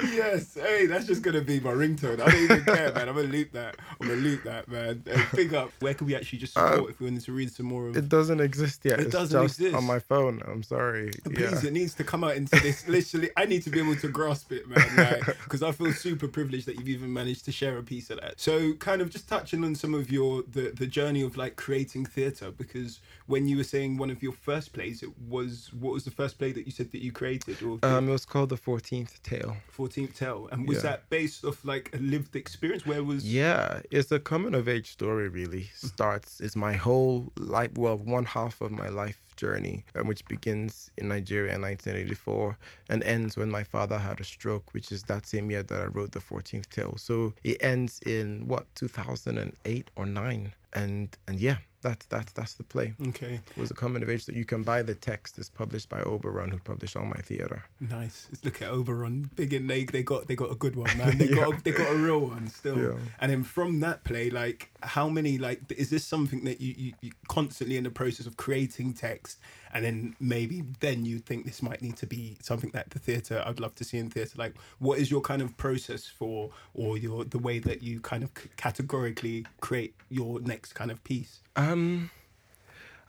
[0.00, 0.54] yes.
[0.54, 2.20] Hey, that's just gonna be my ringtone.
[2.20, 3.08] I don't even care, man.
[3.08, 3.76] I'm gonna loop that.
[4.00, 5.02] I'm gonna loop that, man.
[5.04, 5.72] Hey, big up.
[5.80, 7.96] Where can we actually just support uh, if we wanted to read some more of?
[7.96, 9.00] It doesn't exist yet.
[9.00, 9.74] It it's doesn't exist.
[9.74, 10.40] on my phone.
[10.46, 11.10] I'm sorry.
[11.24, 11.68] Please, yeah.
[11.68, 12.86] it needs to come out into this.
[12.88, 15.22] Literally, I need to be able to grasp it, man.
[15.42, 18.38] Because I feel super privileged that you've even managed to share a piece of that.
[18.38, 22.06] So, kind of just touching on some of your the the journey of like creating
[22.06, 22.52] theatre.
[22.52, 26.10] Because when you were saying one of your first plays, it was what was the
[26.10, 29.22] first play that you said that you created or Um, it was called the Fourteenth
[29.22, 29.56] Tale.
[29.70, 30.82] Fourteenth Tale, and was Yeah.
[30.90, 32.84] that based off like a lived experience?
[32.86, 35.28] Where was Yeah, it's a coming of age story.
[35.28, 37.70] Really starts is my whole life.
[37.76, 42.58] Well, one half of my life journey, um, which begins in Nigeria in 1984
[42.90, 45.86] and ends when my father had a stroke, which is that same year that I
[45.86, 46.96] wrote the Fourteenth Tale.
[46.98, 52.62] So it ends in what 2008 or nine, and and yeah, that's that's that's the
[52.64, 52.94] play.
[53.08, 55.38] okay, It was a coming of age that you can buy the text.
[55.38, 57.64] It's published by Oberon, who published all my theater.
[57.80, 58.28] nice.
[58.44, 59.30] Look at Oberon.
[59.34, 61.18] Big and they they got they got a good one, man.
[61.18, 62.78] They got a, they got a real one still.
[62.78, 62.98] Yeah.
[63.20, 66.92] And then from that play, like how many like is this something that you, you
[67.00, 69.38] you constantly in the process of creating text,
[69.72, 73.42] and then maybe then you think this might need to be something that the theatre
[73.46, 74.36] I'd love to see in theatre.
[74.36, 78.22] Like, what is your kind of process for, or your the way that you kind
[78.24, 81.40] of c- categorically create your next kind of piece?
[81.56, 82.10] Um,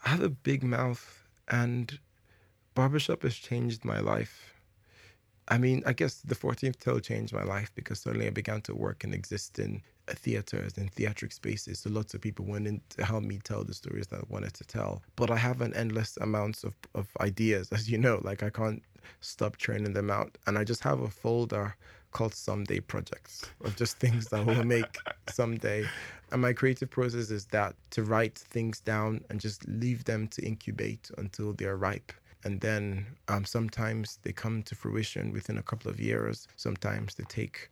[0.06, 2.00] I have a big mouth, and
[2.76, 4.54] barbershop has changed my life.
[5.47, 8.76] I mean, I guess the 14th Tale changed my life because suddenly I began to
[8.76, 9.82] work and exist in
[10.17, 11.80] theaters and theatric spaces.
[11.80, 14.63] So lots of people wanted to help me tell the stories that I wanted to
[14.63, 15.02] tell.
[15.15, 18.82] But I have an endless amounts of, of ideas, as you know, like I can't
[19.21, 20.38] stop churning them out.
[20.47, 21.76] And I just have a folder
[22.12, 24.97] called Someday Projects of just things that will make
[25.30, 25.86] someday.
[26.32, 30.41] And my creative process is that to write things down and just leave them to
[30.41, 32.12] incubate until they're ripe.
[32.43, 36.47] And then um, sometimes they come to fruition within a couple of years.
[36.56, 37.69] Sometimes they take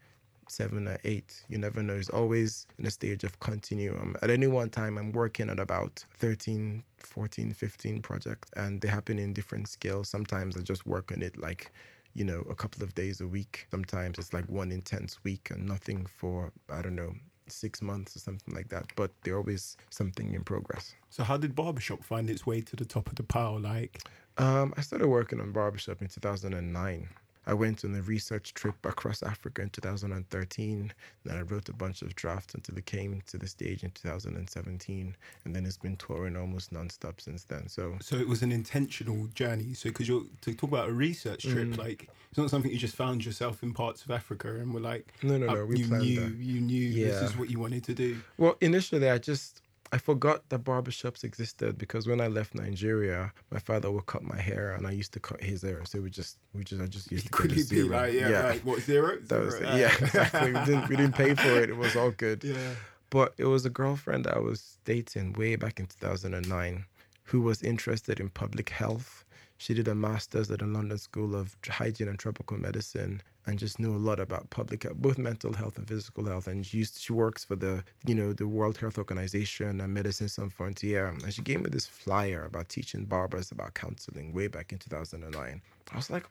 [0.52, 1.44] seven or eight.
[1.50, 1.94] You never know.
[1.96, 4.16] It's always in a stage of continuum.
[4.22, 9.20] At any one time, I'm working at about 13, 14, 15 projects, and they happen
[9.20, 10.10] in different scales.
[10.10, 11.72] Sometimes I just work on it like,
[12.14, 13.68] you know, a couple of days a week.
[13.72, 17.14] Sometimes it's like one intense week and nothing for, I don't know,
[17.48, 18.86] six months or something like that.
[18.96, 20.94] But they're always something in progress.
[21.10, 23.60] So how did barbershop find its way to the top of the pile?
[23.60, 24.02] Like,
[24.38, 27.10] Um, I started working on barbershop in 2009.
[27.50, 30.94] I went on a research trip across Africa in 2013.
[31.26, 35.16] Then I wrote a bunch of drafts until it came to the stage in 2017.
[35.46, 37.68] And then it's been touring almost nonstop since then.
[37.68, 39.74] So So it was an intentional journey.
[39.74, 41.78] So because you're to talk about a research trip, Mm.
[41.78, 45.12] like it's not something you just found yourself in parts of Africa and were like,
[45.24, 46.36] No, no, uh, no, we you planned knew, that.
[46.38, 48.22] you knew this is what you wanted to do.
[48.38, 53.60] Well, initially, I just I forgot that barbershops existed because when I left Nigeria, my
[53.60, 55.82] father would cut my hair, and I used to cut his hair.
[55.86, 57.98] So we just we just I just used to Could get a it be zero.
[57.98, 59.18] like, yeah, like what zero?
[59.28, 60.04] that was Zero, yeah, ah.
[60.06, 60.54] exactly.
[60.54, 61.70] We didn't we didn't pay for it.
[61.70, 62.44] It was all good.
[62.44, 62.76] yeah.
[63.10, 66.86] But it was a girlfriend I was dating way back in 2009
[67.24, 69.26] who was interested in public health.
[69.60, 73.78] She did a master's at the London School of Hygiene and Tropical Medicine and just
[73.78, 76.48] knew a lot about public health, both mental health and physical health.
[76.48, 80.30] And she used, she works for the, you know, the World Health Organization and Medicine
[80.30, 81.22] Sans Frontières.
[81.22, 85.62] And she gave me this flyer about teaching barbers about counseling way back in 2009.
[85.92, 86.24] I was like,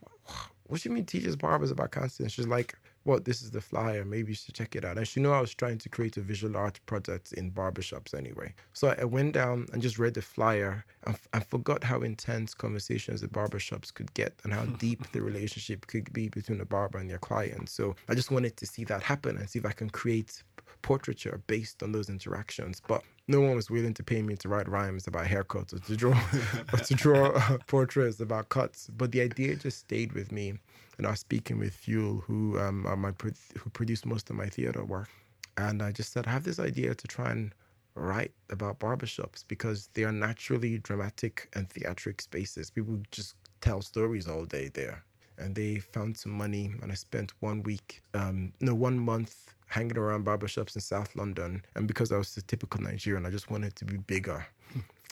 [0.64, 2.30] what do you mean teaches barbers about counseling?
[2.30, 2.76] She's like,
[3.09, 4.05] what, this is the flyer.
[4.05, 4.99] Maybe you should check it out.
[4.99, 8.55] And she knew I was trying to create a visual art project in barbershops anyway.
[8.75, 13.23] So I went down and just read the flyer and, and forgot how intense conversations
[13.23, 17.09] at barbershops could get and how deep the relationship could be between the barber and
[17.09, 17.71] their client.
[17.71, 20.42] So I just wanted to see that happen and see if I can create
[20.83, 22.83] portraiture based on those interactions.
[22.87, 25.97] But no one was willing to pay me to write rhymes about haircuts or to
[25.97, 26.18] draw
[26.73, 28.90] or to draw uh, portraits about cuts.
[28.97, 30.59] But the idea just stayed with me.
[30.98, 34.37] And I was speaking with Fuel, who um, are my pro- who produced most of
[34.37, 35.08] my theater work,
[35.56, 37.54] and I just said I have this idea to try and
[37.94, 42.70] write about barbershops because they are naturally dramatic and theatric spaces.
[42.70, 45.04] People just tell stories all day there.
[45.37, 49.96] And they found some money, and I spent one week, um, no, one month hanging
[49.96, 51.62] around barbershops in South London.
[51.76, 54.44] And because I was a typical Nigerian, I just wanted to be bigger.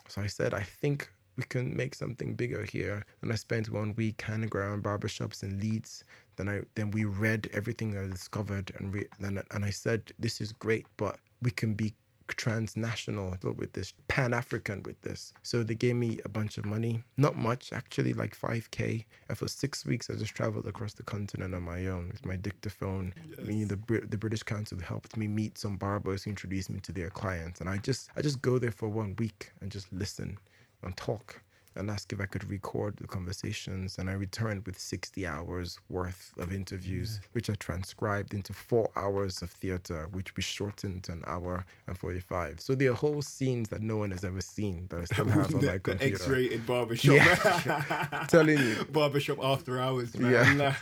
[0.08, 3.04] So I said, I think we can make something bigger here.
[3.22, 6.04] And I spent one week hanging around barbershops in Leeds.
[6.36, 10.40] Then I then we read everything I discovered and re- and, and I said, this
[10.40, 11.94] is great, but we can be
[12.28, 15.32] transnational with this, pan African with this.
[15.42, 19.04] So they gave me a bunch of money, not much actually, like 5k.
[19.28, 22.36] And for six weeks, I just traveled across the continent on my own with my
[22.36, 23.14] dictaphone.
[23.44, 26.92] Me, the Brit- the British Council helped me meet some barbers who introduced me to
[26.92, 30.38] their clients, and I just I just go there for one week and just listen
[30.82, 31.42] and talk
[31.76, 33.98] and ask if I could record the conversations.
[33.98, 39.42] And I returned with 60 hours worth of interviews, which I transcribed into four hours
[39.42, 42.60] of theater, which we shortened to an hour and 45.
[42.60, 45.54] So there are whole scenes that no one has ever seen that I still have
[45.54, 46.14] on the, my the computer.
[46.14, 47.14] X-rated barbershop.
[47.14, 48.24] Yeah.
[48.28, 48.84] Telling you.
[48.90, 50.74] barbershop after hours, man.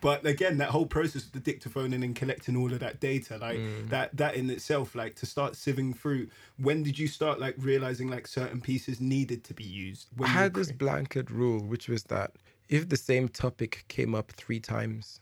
[0.00, 3.36] but again, that whole process of the dictaphone and then collecting all of that data,
[3.38, 3.88] like Mm.
[3.88, 6.28] that, that in itself, like to start sieving through.
[6.58, 9.97] When did you start like realizing like certain pieces needed to be used?
[10.20, 12.32] I had this blanket rule, which was that
[12.68, 15.20] if the same topic came up three times,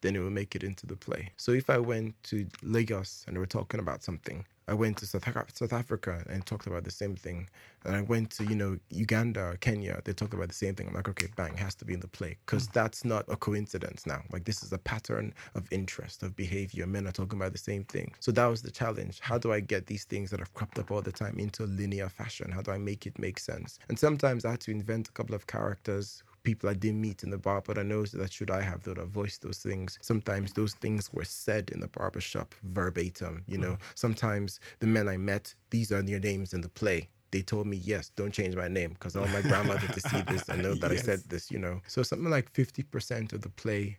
[0.00, 1.30] then it will make it into the play.
[1.36, 5.06] So if I went to Lagos and they were talking about something, I went to
[5.06, 7.48] South, South Africa and talked about the same thing.
[7.84, 10.86] And I went to, you know, Uganda or Kenya, they talked about the same thing.
[10.86, 12.34] I'm like, okay, bang, has to be in the play.
[12.34, 12.40] Hmm.
[12.46, 14.22] Because that's not a coincidence now.
[14.32, 16.86] Like, this is a pattern of interest, of behavior.
[16.86, 18.14] Men are talking about the same thing.
[18.20, 19.18] So that was the challenge.
[19.20, 21.66] How do I get these things that have cropped up all the time into a
[21.66, 22.52] linear fashion?
[22.52, 23.80] How do I make it make sense?
[23.88, 27.30] And sometimes I had to invent a couple of characters people I didn't meet in
[27.30, 29.98] the bar, but I know that should I have that I voiced those things.
[30.00, 33.72] Sometimes those things were said in the barbershop verbatim, you know.
[33.72, 33.78] Mm.
[33.94, 37.08] Sometimes the men I met, these are their names in the play.
[37.30, 40.20] They told me, yes, don't change my name because I want my grandmother to see
[40.22, 41.80] this and know that I said this, you know.
[41.86, 43.98] So something like 50% of the play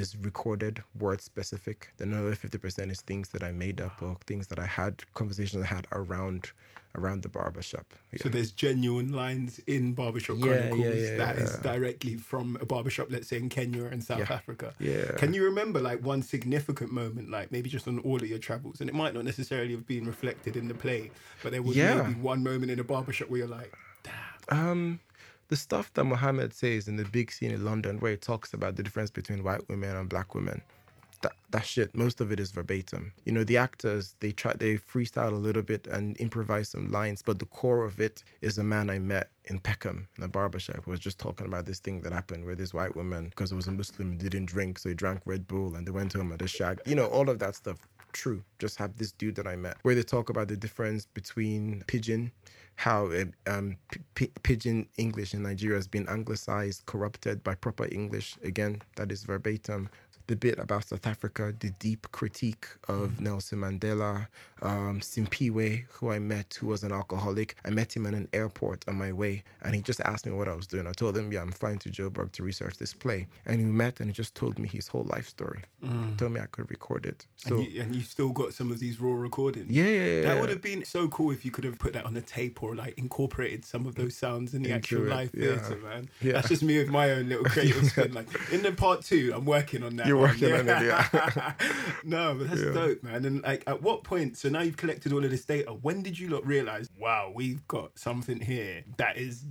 [0.00, 1.92] is recorded, word specific.
[1.98, 5.62] The another 50% is things that I made up or things that I had, conversations
[5.62, 6.50] I had around
[6.96, 7.86] around the barbershop.
[8.20, 11.72] So there's genuine lines in barbershop Yeah, yeah, chronicles yeah, that is yeah.
[11.72, 14.32] directly from a barbershop, let's say in Kenya and South Yeah.
[14.32, 14.74] Africa.
[14.80, 15.12] Yeah.
[15.16, 18.80] Can you remember like one significant moment, like maybe just on all of your travels,
[18.80, 21.12] and it might not necessarily have been reflected in the play,
[21.44, 22.02] but there was Yeah.
[22.02, 23.72] maybe one moment in a barbershop where you're like,
[24.48, 24.98] Um,
[25.50, 28.76] the stuff that Mohammed says in the big scene in London, where he talks about
[28.76, 30.62] the difference between white women and black women,
[31.22, 33.12] that that shit, most of it is verbatim.
[33.24, 37.20] You know, the actors they try they freestyle a little bit and improvise some lines,
[37.20, 40.84] but the core of it is a man I met in Peckham in a barbershop
[40.84, 43.56] who was just talking about this thing that happened where this white woman, because it
[43.56, 46.42] was a Muslim, didn't drink, so he drank Red Bull and they went home at
[46.42, 46.80] a shag.
[46.86, 47.78] You know, all of that stuff.
[48.12, 48.42] True.
[48.58, 52.32] Just have this dude that I met where they talk about the difference between pidgin
[52.80, 53.10] how
[53.46, 58.38] um, p- p- pidgin English in Nigeria has been anglicized, corrupted by proper English.
[58.42, 59.90] Again, that is verbatim.
[60.30, 64.28] The bit about South Africa, the deep critique of Nelson Mandela,
[64.62, 67.56] um, Simphiwe, who I met, who was an alcoholic.
[67.64, 70.46] I met him in an airport on my way, and he just asked me what
[70.46, 70.86] I was doing.
[70.86, 73.26] I told him, yeah, I'm flying to Joburg to research this play.
[73.44, 75.64] And we met, and he just told me his whole life story.
[76.16, 77.26] Told me I could record it.
[77.36, 79.70] So, and, you, and you still got some of these raw recordings.
[79.70, 80.22] yeah, yeah, yeah.
[80.22, 82.62] That would have been so cool if you could have put that on a tape
[82.62, 85.56] or like incorporated some of those sounds in the actual live yeah.
[85.56, 86.10] theatre, man.
[86.20, 86.34] Yeah.
[86.34, 88.12] That's just me with my own little creative spin.
[88.12, 90.06] Like in the part two, I'm working on that.
[90.06, 91.52] You're working on it, yeah.
[92.04, 92.72] no, but that's Yeah.
[92.72, 93.24] dope, man.
[93.24, 94.36] And like, at what point?
[94.36, 95.72] So now you've collected all of this data.
[95.72, 96.88] When did you lot realize?
[96.98, 99.44] Wow, we've got something here that is.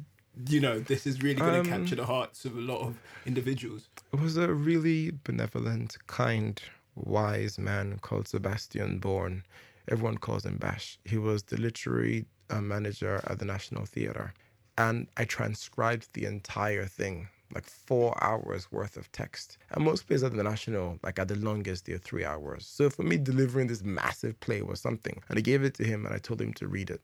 [0.48, 2.96] You know, this is really going to Um, capture the hearts of a lot of
[3.26, 3.90] individuals.
[4.14, 6.62] It was a really benevolent, kind,
[6.96, 9.44] wise man called Sebastian Bourne.
[9.90, 10.98] Everyone calls him Bash.
[11.04, 14.34] He was the literary uh, manager at the National Theatre.
[14.78, 19.58] And I transcribed the entire thing, like four hours worth of text.
[19.72, 22.66] And most plays at the National, like at the longest, they're three hours.
[22.66, 25.22] So for me, delivering this massive play was something.
[25.30, 27.02] And I gave it to him and I told him to read it.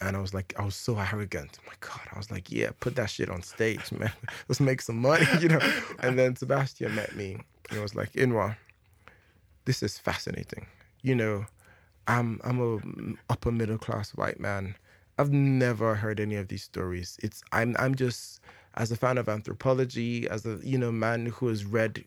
[0.00, 1.58] And I was like, I was so arrogant.
[1.60, 4.12] Oh my God, I was like, yeah, put that shit on stage, man.
[4.48, 5.60] Let's make some money, you know.
[6.00, 7.38] And then Sebastian met me.
[7.70, 8.56] And was like, Inua,
[9.64, 10.66] this is fascinating.
[11.02, 11.46] You know,
[12.06, 14.74] I'm I'm a upper middle class white man.
[15.18, 17.18] I've never heard any of these stories.
[17.22, 18.40] It's I'm I'm just
[18.74, 22.04] as a fan of anthropology, as a you know man who has read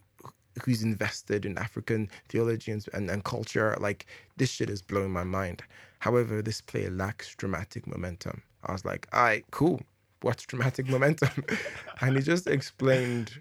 [0.64, 4.06] who's invested in African theology and, and, and culture, like
[4.38, 5.64] this shit is blowing my mind.
[6.00, 8.42] However, this play lacks dramatic momentum.
[8.66, 9.82] I was like, all right, cool.
[10.22, 11.46] What's dramatic momentum?
[12.02, 13.40] and he just explained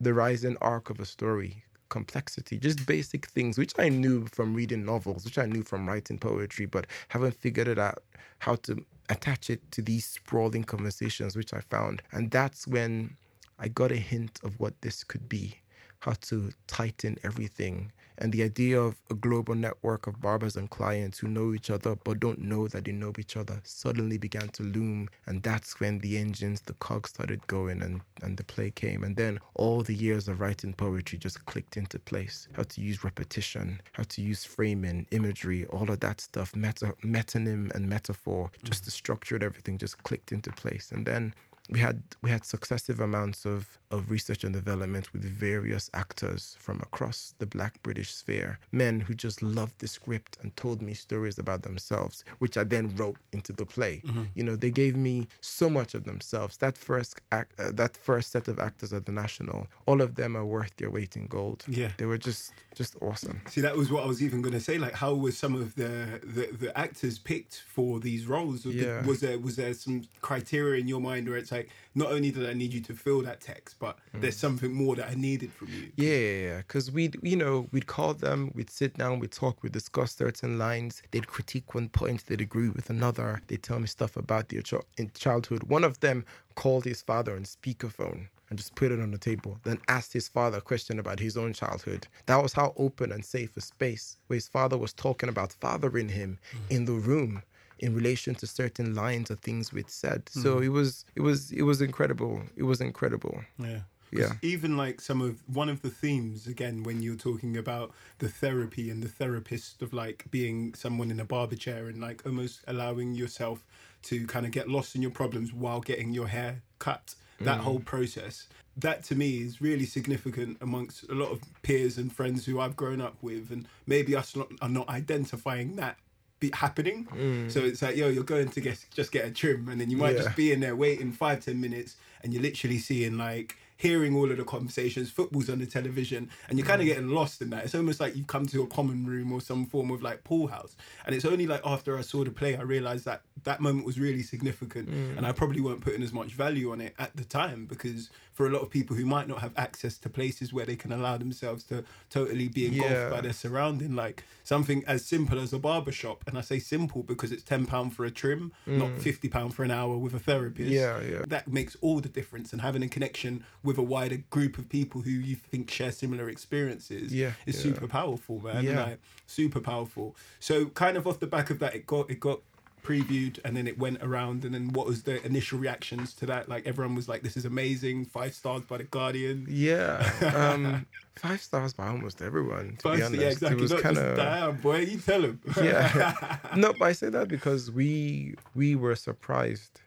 [0.00, 4.84] the rising arc of a story, complexity, just basic things, which I knew from reading
[4.84, 8.02] novels, which I knew from writing poetry, but haven't figured it out
[8.38, 12.02] how to attach it to these sprawling conversations, which I found.
[12.12, 13.16] And that's when
[13.58, 15.56] I got a hint of what this could be,
[16.00, 17.92] how to tighten everything.
[18.18, 21.96] And the idea of a global network of barbers and clients who know each other
[22.04, 25.08] but don't know that they know each other suddenly began to loom.
[25.26, 29.04] And that's when the engines, the cogs started going and, and the play came.
[29.04, 32.48] And then all the years of writing poetry just clicked into place.
[32.54, 37.72] How to use repetition, how to use framing, imagery, all of that stuff, meta, metonym
[37.74, 40.90] and metaphor, just the structure of everything just clicked into place.
[40.92, 41.34] And then
[41.70, 46.78] we had we had successive amounts of, of research and development with various actors from
[46.80, 51.38] across the black British sphere, men who just loved the script and told me stories
[51.38, 54.02] about themselves, which I then wrote into the play.
[54.34, 56.56] You know, they gave me so much of themselves.
[56.58, 60.36] That first act, uh, that first set of actors at the National, all of them
[60.36, 61.64] are worth their weight in gold.
[61.68, 61.90] Yeah.
[61.96, 63.40] they were just just awesome.
[63.48, 64.78] See, that was what I was even going to say.
[64.78, 68.64] Like, how was some of the, the, the actors picked for these roles?
[68.64, 69.04] Yeah.
[69.04, 72.48] was there was there some criteria in your mind where it's like, not only did
[72.48, 74.20] I need you to fill that text, but mm.
[74.20, 75.90] there's something more that I needed from you.
[75.96, 76.56] Yeah, yeah, yeah.
[76.58, 80.58] Because we'd, you know, we'd call them, we'd sit down, we'd talk, we'd discuss certain
[80.58, 81.02] lines.
[81.10, 83.42] They'd critique one point, they'd agree with another.
[83.46, 85.64] They'd tell me stuff about their ch- in childhood.
[85.64, 89.58] One of them called his father on speakerphone and just put it on the table,
[89.64, 92.06] then asked his father a question about his own childhood.
[92.26, 96.08] That was how open and safe a space where his father was talking about fathering
[96.08, 96.74] him mm.
[96.74, 97.42] in the room
[97.78, 100.28] in relation to certain lines or things we'd said.
[100.28, 100.64] So hmm.
[100.64, 102.42] it was it was it was incredible.
[102.56, 103.40] It was incredible.
[103.58, 103.80] Yeah.
[104.10, 104.32] Yeah.
[104.42, 108.90] Even like some of one of the themes again when you're talking about the therapy
[108.90, 113.14] and the therapist of like being someone in a barber chair and like almost allowing
[113.14, 113.64] yourself
[114.04, 117.14] to kind of get lost in your problems while getting your hair cut.
[117.40, 117.64] That mm.
[117.64, 118.48] whole process.
[118.76, 122.76] That to me is really significant amongst a lot of peers and friends who I've
[122.76, 125.98] grown up with, and maybe us not, are not identifying that
[126.40, 127.06] be happening.
[127.06, 127.50] Mm.
[127.50, 129.96] So it's like, yo, you're going to get just get a trim, and then you
[129.96, 130.22] might Yeah.
[130.22, 134.30] just be in there waiting five ten minutes, and you're literally seeing like hearing all
[134.30, 136.90] of the conversations, football's on the television, and you're kind of mm.
[136.90, 137.64] getting lost in that.
[137.64, 140.48] It's almost like you've come to a common room or some form of like pool
[140.48, 140.74] house.
[141.06, 143.98] And it's only like after I saw the play, I realized that that moment was
[143.98, 145.16] really significant, mm.
[145.16, 148.46] and I probably weren't putting as much value on it at the time because for
[148.46, 151.16] a lot of people who might not have access to places where they can allow
[151.16, 153.10] themselves to totally be engulfed Yeah.
[153.10, 156.22] by their surrounding, like something as simple as a barber shop.
[156.26, 159.00] And I say simple because it's ten pound for a trim, not mm.
[159.00, 160.70] fifty pound for an hour with a therapist.
[160.70, 161.22] Yeah, yeah.
[161.26, 162.52] That makes all the difference.
[162.52, 166.28] And having a connection with a wider group of people who you think share similar
[166.28, 167.62] experiences Yeah, is yeah.
[167.72, 168.64] super powerful, man.
[168.64, 168.82] Yeah.
[168.84, 170.16] Like, super powerful.
[170.40, 172.40] So kind of off the back of that, it got it got
[172.82, 176.48] previewed and then it went around and then what was the initial reactions to that
[176.48, 181.42] like everyone was like this is amazing five stars by the guardian Yeah, um, five
[181.42, 182.76] stars by almost everyone.
[182.78, 185.40] To Five be honest, yeah exactly it was kind of damn boy you tell him
[185.62, 186.38] yeah.
[186.56, 189.80] no, but I say that because we we were surprised.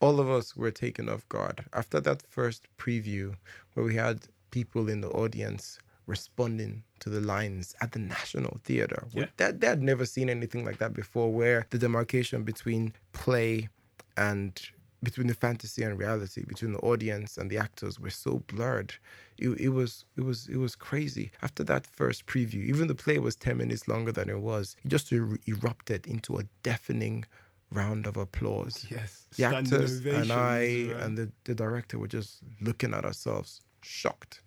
[0.00, 3.34] All of us were taken off guard after that first preview,
[3.74, 9.04] where we had people in the audience responding to the lines at the National Theatre.
[9.12, 9.26] Yeah.
[9.36, 13.68] That they had never seen anything like that before, where the demarcation between play
[14.16, 14.60] and
[15.02, 18.94] between the fantasy and reality, between the audience and the actors were so blurred.
[19.38, 21.30] It, it was it was it was crazy.
[21.42, 24.76] After that first preview, even the play was ten minutes longer than it was.
[24.84, 27.24] It just er- erupted into a deafening
[27.70, 28.86] round of applause.
[28.90, 29.26] Yes.
[29.36, 31.02] The actors and I right?
[31.02, 34.42] and the, the director were just looking at ourselves, shocked.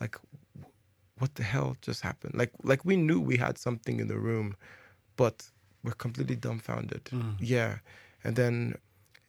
[0.00, 0.16] Like
[1.18, 2.34] what the hell just happened?
[2.34, 4.56] Like like we knew we had something in the room,
[5.16, 5.48] but
[5.84, 7.04] we're completely dumbfounded.
[7.06, 7.36] Mm.
[7.40, 7.78] Yeah.
[8.24, 8.76] And then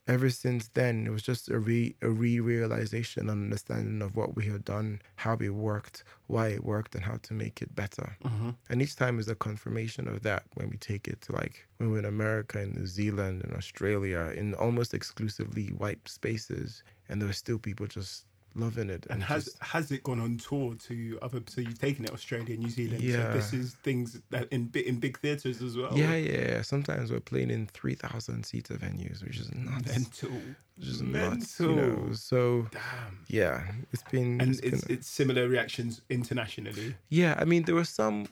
[0.06, 4.44] ever since then it was just a re a re-realization and understanding of what we
[4.46, 8.16] had done, how it worked, why it worked and how to make it better.
[8.24, 8.50] Mm-hmm.
[8.68, 11.90] And each time is a confirmation of that when we take it to like when
[11.90, 17.28] we're in America and New Zealand and Australia in almost exclusively white spaces and there
[17.28, 19.06] were still people just loving it.
[19.10, 21.42] And has just- has it gone on tour to other?
[21.48, 23.02] So you've taken it Australia, New Zealand.
[23.02, 23.32] Yeah.
[23.32, 25.96] So this is things that in in big theaters as well.
[25.96, 26.62] yeah, yeah.
[26.62, 29.86] Sometimes we're playing in three thousand seater venues, which is nuts.
[29.88, 30.30] Mental.
[30.76, 31.60] Which is nuts.
[31.60, 33.24] You know, so Damn.
[33.28, 36.96] yeah, it's been And it's been- it's it's similar reactions internationally.
[37.08, 38.26] Yeah, I mean, there were some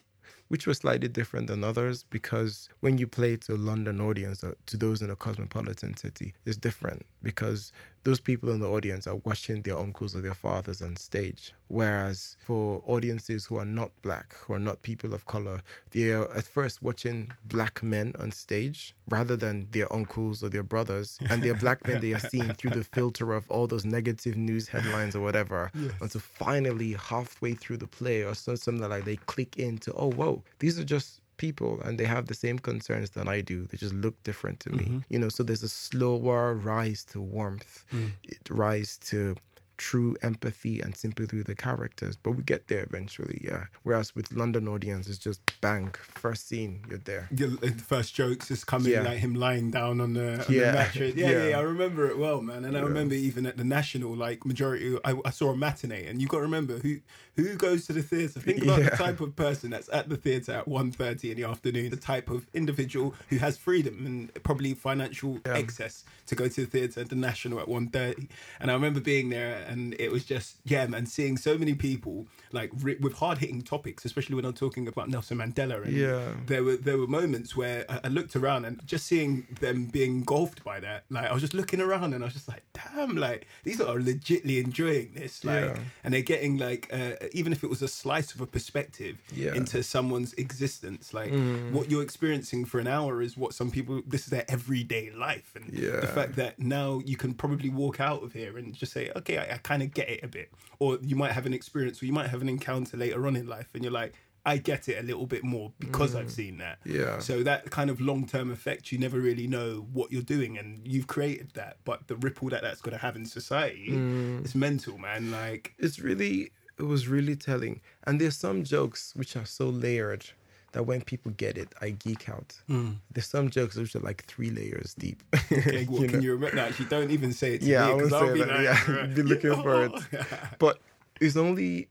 [0.49, 4.55] which were slightly different than others because when you play to a London audience or
[4.67, 7.71] to those in a cosmopolitan city, it's different because
[8.03, 11.53] those people in the audience are watching their uncles or their fathers on stage.
[11.69, 16.31] Whereas for audiences who are not black, who are not people of color, they are
[16.35, 21.17] at first watching black men on stage rather than their uncles or their brothers.
[21.33, 24.67] And they're black men they are seeing through the filter of all those negative news
[24.67, 25.71] headlines or whatever.
[25.99, 30.77] Until finally, halfway through the play or something like they click into, oh, whoa, these
[30.77, 33.65] are just people and they have the same concerns that I do.
[33.65, 34.83] They just look different to me.
[34.85, 34.99] Mm-hmm.
[35.09, 38.11] You know, so there's a slower rise to warmth, mm.
[38.23, 39.35] it rise to
[39.77, 42.15] true empathy and sympathy with the characters.
[42.15, 43.65] But we get there eventually, yeah.
[43.83, 47.27] Whereas with London audience, it's just bang, first scene, you're there.
[47.35, 49.01] Yeah, the first jokes is coming Yeah.
[49.01, 50.71] like him lying down on the, on Yeah.
[50.71, 51.15] the mattress.
[51.23, 51.57] Yeah, yeah, Yeah.
[51.59, 52.65] I remember it well, man.
[52.65, 56.21] And I remember even at the national, like majority, I, I saw a matinee, and
[56.21, 56.99] you got to remember who
[57.35, 58.39] who goes to the theatre.
[58.39, 61.89] Think about the type of person that's at the theatre at 1.30 in the afternoon.
[61.89, 66.67] The type of individual who has freedom and probably financial excess to go to the
[66.67, 68.27] theatre at the national at 1.30.
[68.59, 72.27] And I remember being there, and it was just yeah, man, seeing so many people
[72.51, 75.83] like ri- with hard hitting topics, especially when I'm talking about Nelson Mandela.
[75.83, 76.33] And Yeah.
[76.45, 80.11] there were there were moments where I, I looked around and just seeing them being
[80.17, 83.15] engulfed by that, like I was just looking around and I was just like, damn,
[83.17, 85.77] like these are legitly enjoying this, like, Yeah.
[86.03, 89.51] and they're getting like, uh, even if it was a slice of a perspective Yeah.
[89.51, 89.55] Mm.
[89.57, 91.31] into someone's existence, like
[91.71, 95.51] what you're experiencing for an hour is what some people this is their everyday life,
[95.55, 95.99] and Yeah.
[95.99, 99.37] the fact that now you can probably walk out of here and just say, okay,
[99.37, 102.05] I, I kind of get it a bit, or you might have an experience or
[102.05, 104.13] you might have an encounter later on in life, and you're like.
[104.45, 106.83] I get it a little bit more because I've seen that.
[106.83, 106.95] Mm.
[106.99, 107.19] Yeah.
[107.19, 110.85] So that kind of long term effect, you never really know what you're doing, and
[110.85, 111.77] you've created that.
[111.85, 114.43] But the ripple that that's going to have in society, Mm.
[114.43, 115.31] it's mental, man.
[115.31, 120.25] Like, it's really it was really telling and there's some jokes which are so layered
[120.73, 122.95] that when people get it i geek out mm.
[123.11, 126.23] there's some jokes which are like three layers deep okay, what You can know?
[126.23, 126.55] you remember?
[126.57, 127.61] No, actually, don't even say it.
[127.61, 129.15] To yeah me, i I'll be that like, yeah right.
[129.15, 129.91] be looking for it
[130.59, 130.79] but
[131.21, 131.87] it's only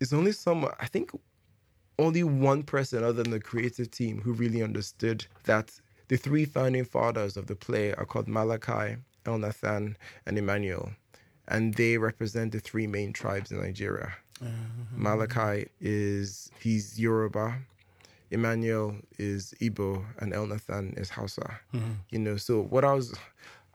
[0.00, 1.10] it's only some i think
[1.98, 5.78] only one person other than the creative team who really understood that
[6.08, 9.94] the three founding fathers of the play are called malachi elnathan
[10.26, 10.90] and emmanuel
[11.48, 14.50] and they represent the three main tribes in nigeria uh-huh.
[14.96, 17.58] malachi is he's yoruba
[18.30, 21.60] emmanuel is igbo and elnathan is hausa.
[22.10, 23.14] You know so what i was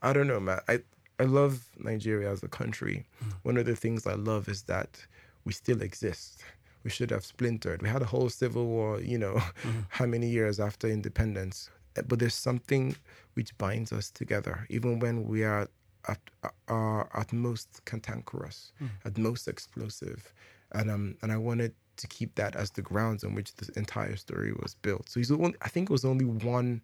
[0.01, 0.59] i don't know man.
[0.67, 0.79] I
[1.19, 3.05] i love nigeria as a country.
[3.43, 5.05] One of the things i love is that
[5.45, 6.43] we still exist.
[6.83, 7.81] We should have splintered.
[7.81, 9.41] We had a whole civil war you know
[9.89, 11.69] how many years after independence?
[11.97, 12.95] Uh, but there's something
[13.35, 15.67] which binds us together even when we are
[16.07, 16.19] at,
[16.67, 18.71] are at most cantankerous
[19.05, 20.33] at most explosive.
[20.71, 24.15] And um and i wanted to keep that as the grounds on which the entire
[24.15, 26.81] story was built so he's the only, i think it was only one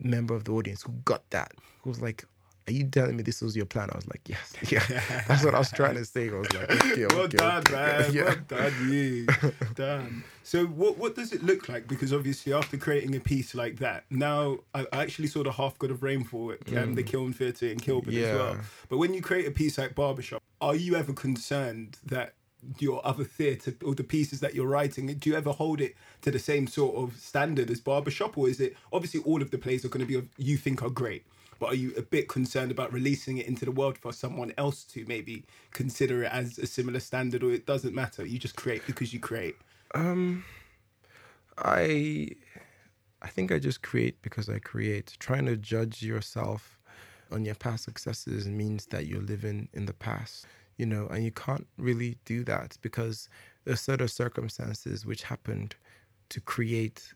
[0.00, 1.52] member of the audience who got that
[1.82, 2.24] who was like
[2.70, 3.88] are you telling me this was your plan?
[3.92, 4.84] I was like, yes, yeah.
[5.28, 6.28] That's what I was trying to say.
[6.28, 8.10] I was like, okay, well okay, done, okay, man.
[8.12, 8.22] yeah.
[8.22, 9.26] Well done, you.
[9.74, 10.24] done.
[10.44, 11.88] So, what what does it look like?
[11.88, 15.78] Because obviously, after creating a piece like that, now I I actually saw the Half
[15.78, 18.54] God of Rainfall at um, the Kiln Theatre in Kilburn as well.
[18.54, 18.64] Mm.
[18.88, 22.34] But when you create a piece like Barbershop, are you ever concerned that
[22.78, 26.30] your other theatre or the pieces that you're writing, do you ever hold it to
[26.30, 29.84] the same sort of standard as Barbershop, or is it obviously all of the plays
[29.84, 31.24] are going to be you think are great?
[31.60, 34.82] but are you a bit concerned about releasing it into the world for someone else
[34.82, 38.24] to maybe consider it as a similar standard, or it doesn't matter?
[38.24, 39.56] You just create because you create.
[39.94, 40.42] Um,
[41.58, 42.30] I,
[43.20, 45.16] I think I just create because I create.
[45.20, 46.78] Trying to judge yourself
[47.30, 50.46] on your past successes means that you're living in the past,
[50.80, 53.28] you know, and you can't really do that because
[53.64, 55.76] there's set of circumstances which happened
[56.30, 57.12] to create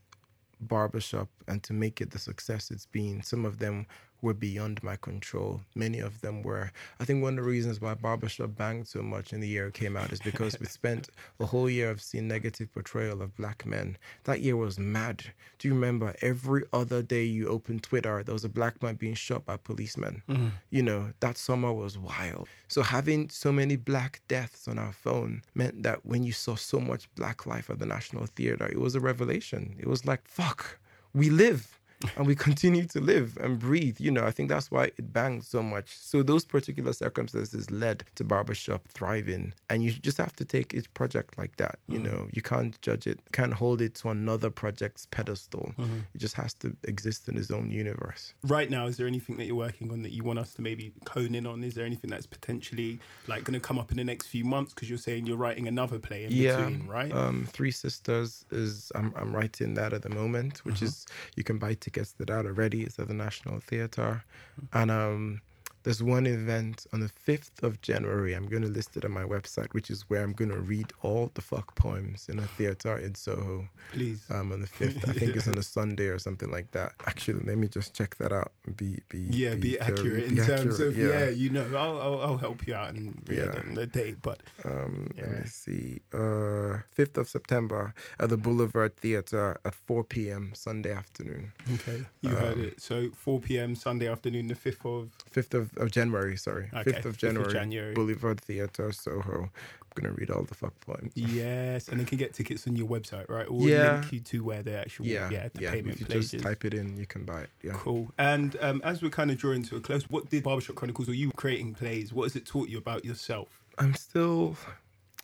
[0.60, 3.22] barbershop and to make it the success it's been.
[3.22, 3.86] Some of them
[4.24, 5.60] were beyond my control.
[5.74, 6.72] Many of them were.
[6.98, 9.74] I think one of the reasons why Barbershop banged so much in the year it
[9.74, 13.66] came out is because we spent a whole year of seeing negative portrayal of black
[13.66, 13.98] men.
[14.24, 15.22] That year was mad.
[15.58, 19.14] Do you remember every other day you opened Twitter, there was a black man being
[19.14, 20.22] shot by policemen?
[20.28, 20.48] Mm-hmm.
[20.70, 22.48] You know, that summer was wild.
[22.68, 26.80] So having so many black deaths on our phone meant that when you saw so
[26.80, 29.76] much black life at the National Theatre, it was a revelation.
[29.78, 30.78] It was like, fuck,
[31.12, 31.78] we live
[32.16, 34.00] and we continue to live and breathe.
[34.00, 35.96] You know, I think that's why it banged so much.
[35.98, 39.52] So those particular circumstances led to barbershop thriving.
[39.70, 41.78] And you just have to take each project like that.
[41.88, 42.12] You mm-hmm.
[42.12, 45.72] know, you can't judge it, can't hold it to another project's pedestal.
[45.78, 45.98] Mm-hmm.
[46.14, 48.34] It just has to exist in its own universe.
[48.44, 50.92] Right now, is there anything that you're working on that you want us to maybe
[51.08, 51.64] hone in on?
[51.64, 54.74] Is there anything that's potentially like going to come up in the next few months?
[54.74, 57.12] Because you're saying you're writing another play in yeah, between, right?
[57.12, 60.86] Um, Three Sisters is I'm, I'm writing that at the moment, which mm-hmm.
[60.86, 62.82] is you can buy tickets that out already.
[62.82, 64.24] It's at the National Theatre.
[64.72, 65.40] And um,
[65.84, 68.32] there's one event on the 5th of January.
[68.32, 70.92] I'm going to list it on my website, which is where I'm going to read
[71.02, 73.68] all the fuck poems in a theater in Soho.
[73.92, 74.24] Please.
[74.30, 75.08] Um, on the 5th.
[75.08, 76.92] I think it's on a Sunday or something like that.
[77.06, 78.52] Actually, let me just check that out.
[78.76, 81.08] Be, be yeah, be, be accurate be in accurate, terms of, yeah.
[81.08, 84.16] yeah, you know, I'll, I'll, I'll, help you out and yeah, the date.
[84.22, 85.22] But um, yeah.
[85.26, 86.00] let me see.
[86.12, 90.52] Uh, 5th of September at the Boulevard Theatre at 4 p.m.
[90.54, 91.52] Sunday afternoon.
[91.74, 92.80] Okay, you um, heard it.
[92.80, 93.74] So 4 p.m.
[93.74, 95.10] Sunday afternoon, the 5th of.
[95.34, 96.70] 5th of of January, sorry.
[96.72, 97.94] Okay, 5th of January, 5th of January.
[97.94, 99.50] Boulevard Theatre, Soho.
[99.96, 101.12] I'm going to read all the fuck poems.
[101.14, 103.46] Yes, and they can get tickets on your website, right?
[103.48, 104.00] Or yeah.
[104.00, 105.70] link you to where the actual, yeah, yeah the yeah.
[105.70, 106.30] payment if you places.
[106.32, 107.50] just type it in, you can buy it.
[107.62, 107.74] Yeah.
[107.74, 108.10] Cool.
[108.18, 111.14] And um, as we're kind of drawing to a close, what did Barbershop Chronicles, or
[111.14, 113.48] you creating plays, what has it taught you about yourself?
[113.78, 114.56] I'm still,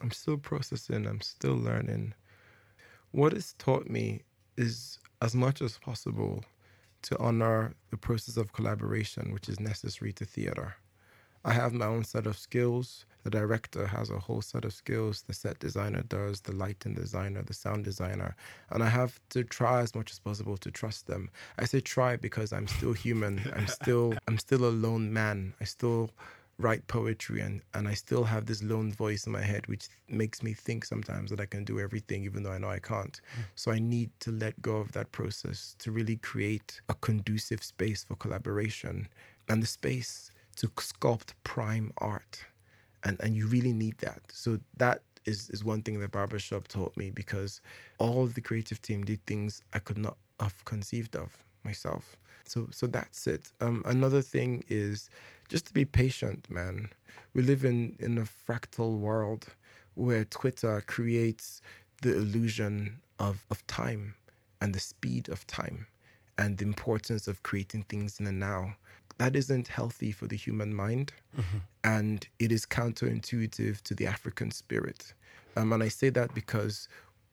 [0.00, 2.14] I'm still processing, I'm still learning.
[3.10, 4.22] What it's taught me
[4.56, 6.44] is as much as possible
[7.02, 10.76] to honor the process of collaboration which is necessary to theater.
[11.44, 13.06] I have my own set of skills.
[13.22, 15.22] The director has a whole set of skills.
[15.26, 18.36] The set designer does, the lighting designer, the sound designer.
[18.70, 21.30] And I have to try as much as possible to trust them.
[21.58, 23.40] I say try because I'm still human.
[23.54, 25.54] I'm still I'm still a lone man.
[25.60, 26.10] I still
[26.60, 30.42] write poetry and, and I still have this lone voice in my head which makes
[30.42, 33.20] me think sometimes that I can do everything even though I know I can't.
[33.38, 33.44] Mm.
[33.54, 38.04] So I need to let go of that process to really create a conducive space
[38.04, 39.08] for collaboration
[39.48, 42.44] and the space to sculpt prime art.
[43.04, 44.20] And and you really need that.
[44.30, 47.60] So that is, is one thing that Barbershop taught me because
[47.98, 52.16] all of the creative team did things I could not have conceived of myself.
[52.50, 53.52] So so that's it.
[53.60, 55.08] Um, another thing is
[55.48, 56.88] just to be patient, man.
[57.32, 59.46] We live in, in a fractal world
[59.94, 61.62] where Twitter creates
[62.02, 64.14] the illusion of, of time
[64.60, 65.86] and the speed of time
[66.38, 68.74] and the importance of creating things in the now.
[69.18, 71.58] That isn't healthy for the human mind, mm-hmm.
[71.84, 75.14] and it is counterintuitive to the African spirit.
[75.56, 76.88] Um, and I say that because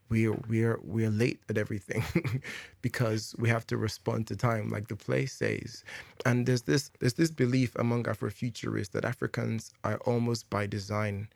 [0.10, 2.04] we're we're we're late at everything
[2.82, 5.84] because we have to respond to time like the play says.
[6.26, 11.28] And there's this there's this belief among afrofuturists that africans are almost by design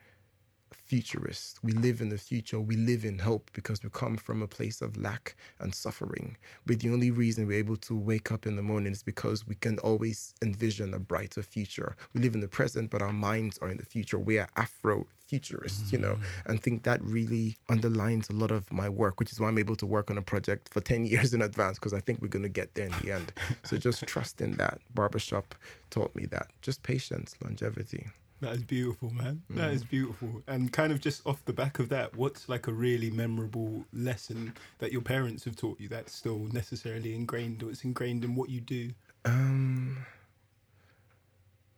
[0.74, 1.60] futurists.
[1.64, 2.60] We live in the future.
[2.60, 6.38] We live in hope because we come from a place of lack and suffering.
[6.66, 9.56] But the only reason we're able to wake up in the morning is because we
[9.56, 11.96] can always envision a brighter future.
[12.14, 14.20] We live in the present, but our minds are in the future.
[14.20, 16.24] We are Afro futurists, you know, mm.
[16.46, 19.78] and think that really underlines a lot of my work, which is why I'm able
[19.78, 22.44] to work on a project for 10 years in advance because I think we're going
[22.44, 23.32] to get there in the end.
[23.64, 24.80] so just trust in that.
[24.94, 25.56] Barbershop
[25.90, 26.48] taught me that.
[26.62, 28.08] Just patience, longevity.
[28.42, 29.44] That is beautiful, man.
[29.52, 29.58] Mm.
[29.58, 30.42] That is beautiful.
[30.48, 34.56] And kind of just off the back of that, what's like a really memorable lesson
[34.80, 38.50] that your parents have taught you that's still necessarily ingrained or it's ingrained in what
[38.50, 38.92] you do?
[39.26, 40.06] Um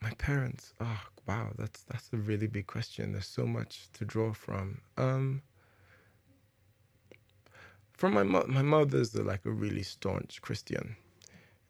[0.01, 3.11] my parents, oh wow, that's that's a really big question.
[3.11, 4.79] There's so much to draw from.
[4.97, 5.41] Um
[7.91, 10.95] from my mo- my mother's like a really staunch Christian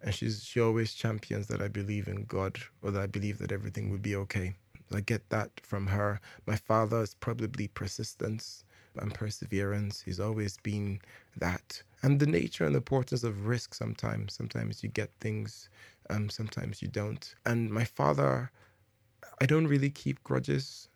[0.03, 3.51] and she's she always champions that I believe in God or that I believe that
[3.51, 4.53] everything will be okay.
[4.95, 6.19] I get that from her.
[6.45, 8.63] My father is probably persistence
[8.97, 10.01] and perseverance.
[10.01, 10.99] He's always been
[11.37, 11.83] that.
[12.03, 14.33] And the nature and the importance of risk sometimes.
[14.33, 15.69] Sometimes you get things
[16.09, 17.35] Um, sometimes you don't.
[17.45, 18.51] And my father,
[19.41, 20.89] I don't really keep grudges.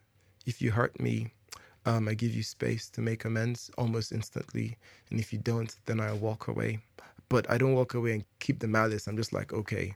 [0.45, 1.33] If you hurt me,
[1.85, 4.77] um, I give you space to make amends almost instantly.
[5.09, 6.79] And if you don't, then I walk away.
[7.29, 9.07] But I don't walk away and keep the malice.
[9.07, 9.95] I'm just like, okay,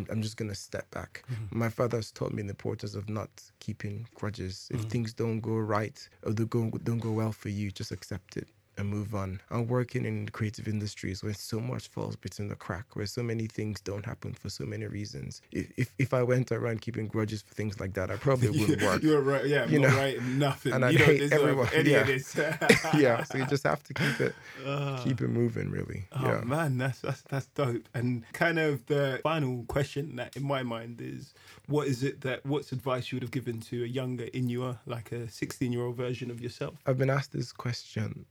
[0.00, 1.24] I'm, I'm just going to step back.
[1.30, 1.58] Mm-hmm.
[1.58, 3.30] My father has taught me in the importance of not
[3.60, 4.68] keeping grudges.
[4.70, 4.88] If mm-hmm.
[4.88, 8.48] things don't go right or they go, don't go well for you, just accept it
[8.80, 9.40] and move on.
[9.50, 13.46] I'm working in creative industries where so much falls between the crack, where so many
[13.46, 15.42] things don't happen for so many reasons.
[15.52, 18.82] If if, if I went around keeping grudges for things like that, I probably wouldn't
[18.82, 19.02] work.
[19.02, 19.46] You're right.
[19.46, 20.20] Yeah, You know, right.
[20.22, 20.72] Nothing.
[20.72, 22.00] and I'd hate everyone, Any yeah.
[22.00, 22.34] of this.
[22.96, 24.34] yeah, so you just have to keep it
[25.04, 26.04] keep it moving, really.
[26.12, 26.40] Oh yeah.
[26.40, 27.88] man, that's that's that's dope.
[27.94, 31.34] And kind of the final question that in my mind is,
[31.66, 35.12] what is it that what's advice you would have given to a younger Inua, like
[35.12, 36.74] a 16 year old version of yourself?
[36.86, 38.24] I've been asked this question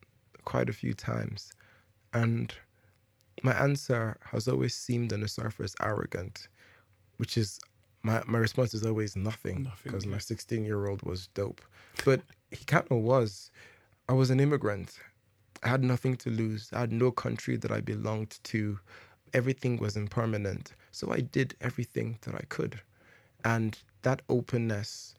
[0.46, 1.52] quite a few times,
[2.14, 2.54] and
[3.44, 6.48] my answer has always seemed on the surface arrogant,
[7.18, 7.60] which is
[8.04, 11.62] my, my response is always nothing Nothing, because my 16 year old was dope.
[12.06, 12.22] But
[12.52, 13.52] he kind of was.
[14.08, 14.98] I was an immigrant.
[15.64, 16.70] I had nothing to lose.
[16.74, 18.80] I had no country that I belonged to.
[19.34, 20.74] Everything was impermanent.
[20.92, 22.80] So I did everything that I could.
[23.44, 25.16] And that openness,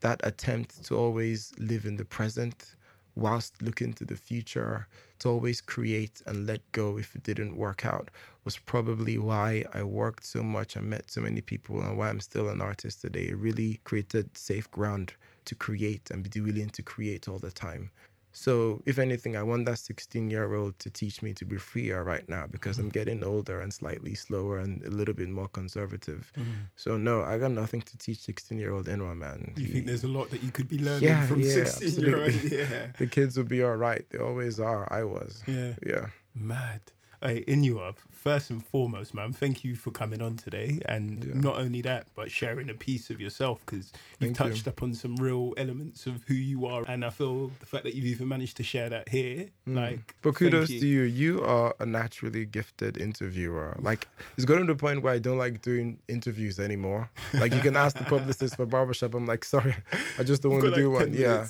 [0.00, 2.76] that attempt to always live in the present
[3.20, 4.88] whilst looking to the future,
[5.20, 8.10] to always create and let go if it didn't work out,
[8.44, 12.20] was probably why I worked so much and met so many people and why I'm
[12.20, 13.28] still an artist today.
[13.28, 15.12] It really created safe ground
[15.44, 17.90] to create and be willing to create all the time.
[18.32, 22.04] So, if anything, I want that 16 year old to teach me to be freer
[22.04, 22.90] right now because I'm mm-hmm.
[22.90, 26.32] getting older and slightly slower and a little bit more conservative.
[26.38, 26.50] Mm-hmm.
[26.76, 29.52] So, no, I got nothing to teach 16 year old anyone, man.
[29.56, 32.34] You think there's a lot that you could be learning Yeah, from 16 year old?
[32.50, 32.92] Yeah.
[32.98, 34.04] the kids will be all right.
[34.10, 34.90] They always are.
[34.92, 35.42] I was.
[35.46, 35.74] Yeah.
[35.84, 36.06] Yeah.
[36.34, 36.80] Mad.
[37.22, 40.80] Hey, Inua, first and foremost, man, thank you for coming on today.
[40.86, 41.34] And Yeah.
[41.34, 44.32] not only that, but sharing a piece of yourself because you.
[44.32, 46.82] touched upon some real elements of who you are.
[46.88, 50.02] And I feel the fact that you've even managed to share that here, like, Mm.
[50.22, 51.02] But thank kudos to you.
[51.02, 53.76] You are a naturally gifted interviewer.
[53.82, 54.08] Like
[54.38, 57.10] it's gotten to the point where I don't like doing interviews anymore.
[57.34, 59.14] Like you can ask the publicist for barbershop.
[59.14, 59.74] I'm like, sorry,
[60.18, 61.12] I just don't want to got do one.
[61.12, 61.44] 10 Yeah.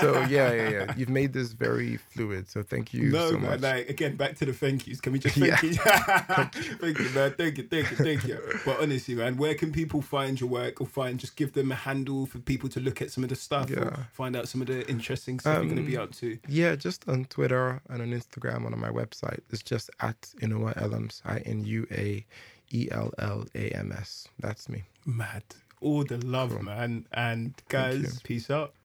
[0.00, 0.94] so yeah, yeah, yeah.
[0.96, 2.48] You've made this very fluid.
[2.48, 3.60] So thank you no, so man, much.
[3.62, 5.00] like again, back to the thank yous.
[5.08, 5.56] Can we just Yeah.
[5.56, 6.62] thank you?
[6.76, 7.32] thank you, man.
[7.32, 8.38] Thank you, thank you, thank you.
[8.66, 11.76] But honestly, man, where can people find your work or find just give them a
[11.76, 14.02] handle for people to look at some of the stuff or Yeah.
[14.12, 16.38] find out some of the interesting stuff you're going to be Um, up to?
[16.46, 19.40] Yeah, just on Twitter and on Instagram and on my website.
[19.50, 22.26] It's just at Inua Ellams, I N U A
[22.70, 24.28] E L L A M S.
[24.38, 24.84] That's me.
[25.06, 25.42] Mad.
[25.80, 26.64] All the love, Cool.
[26.64, 27.06] man.
[27.12, 28.74] And guys, peace out.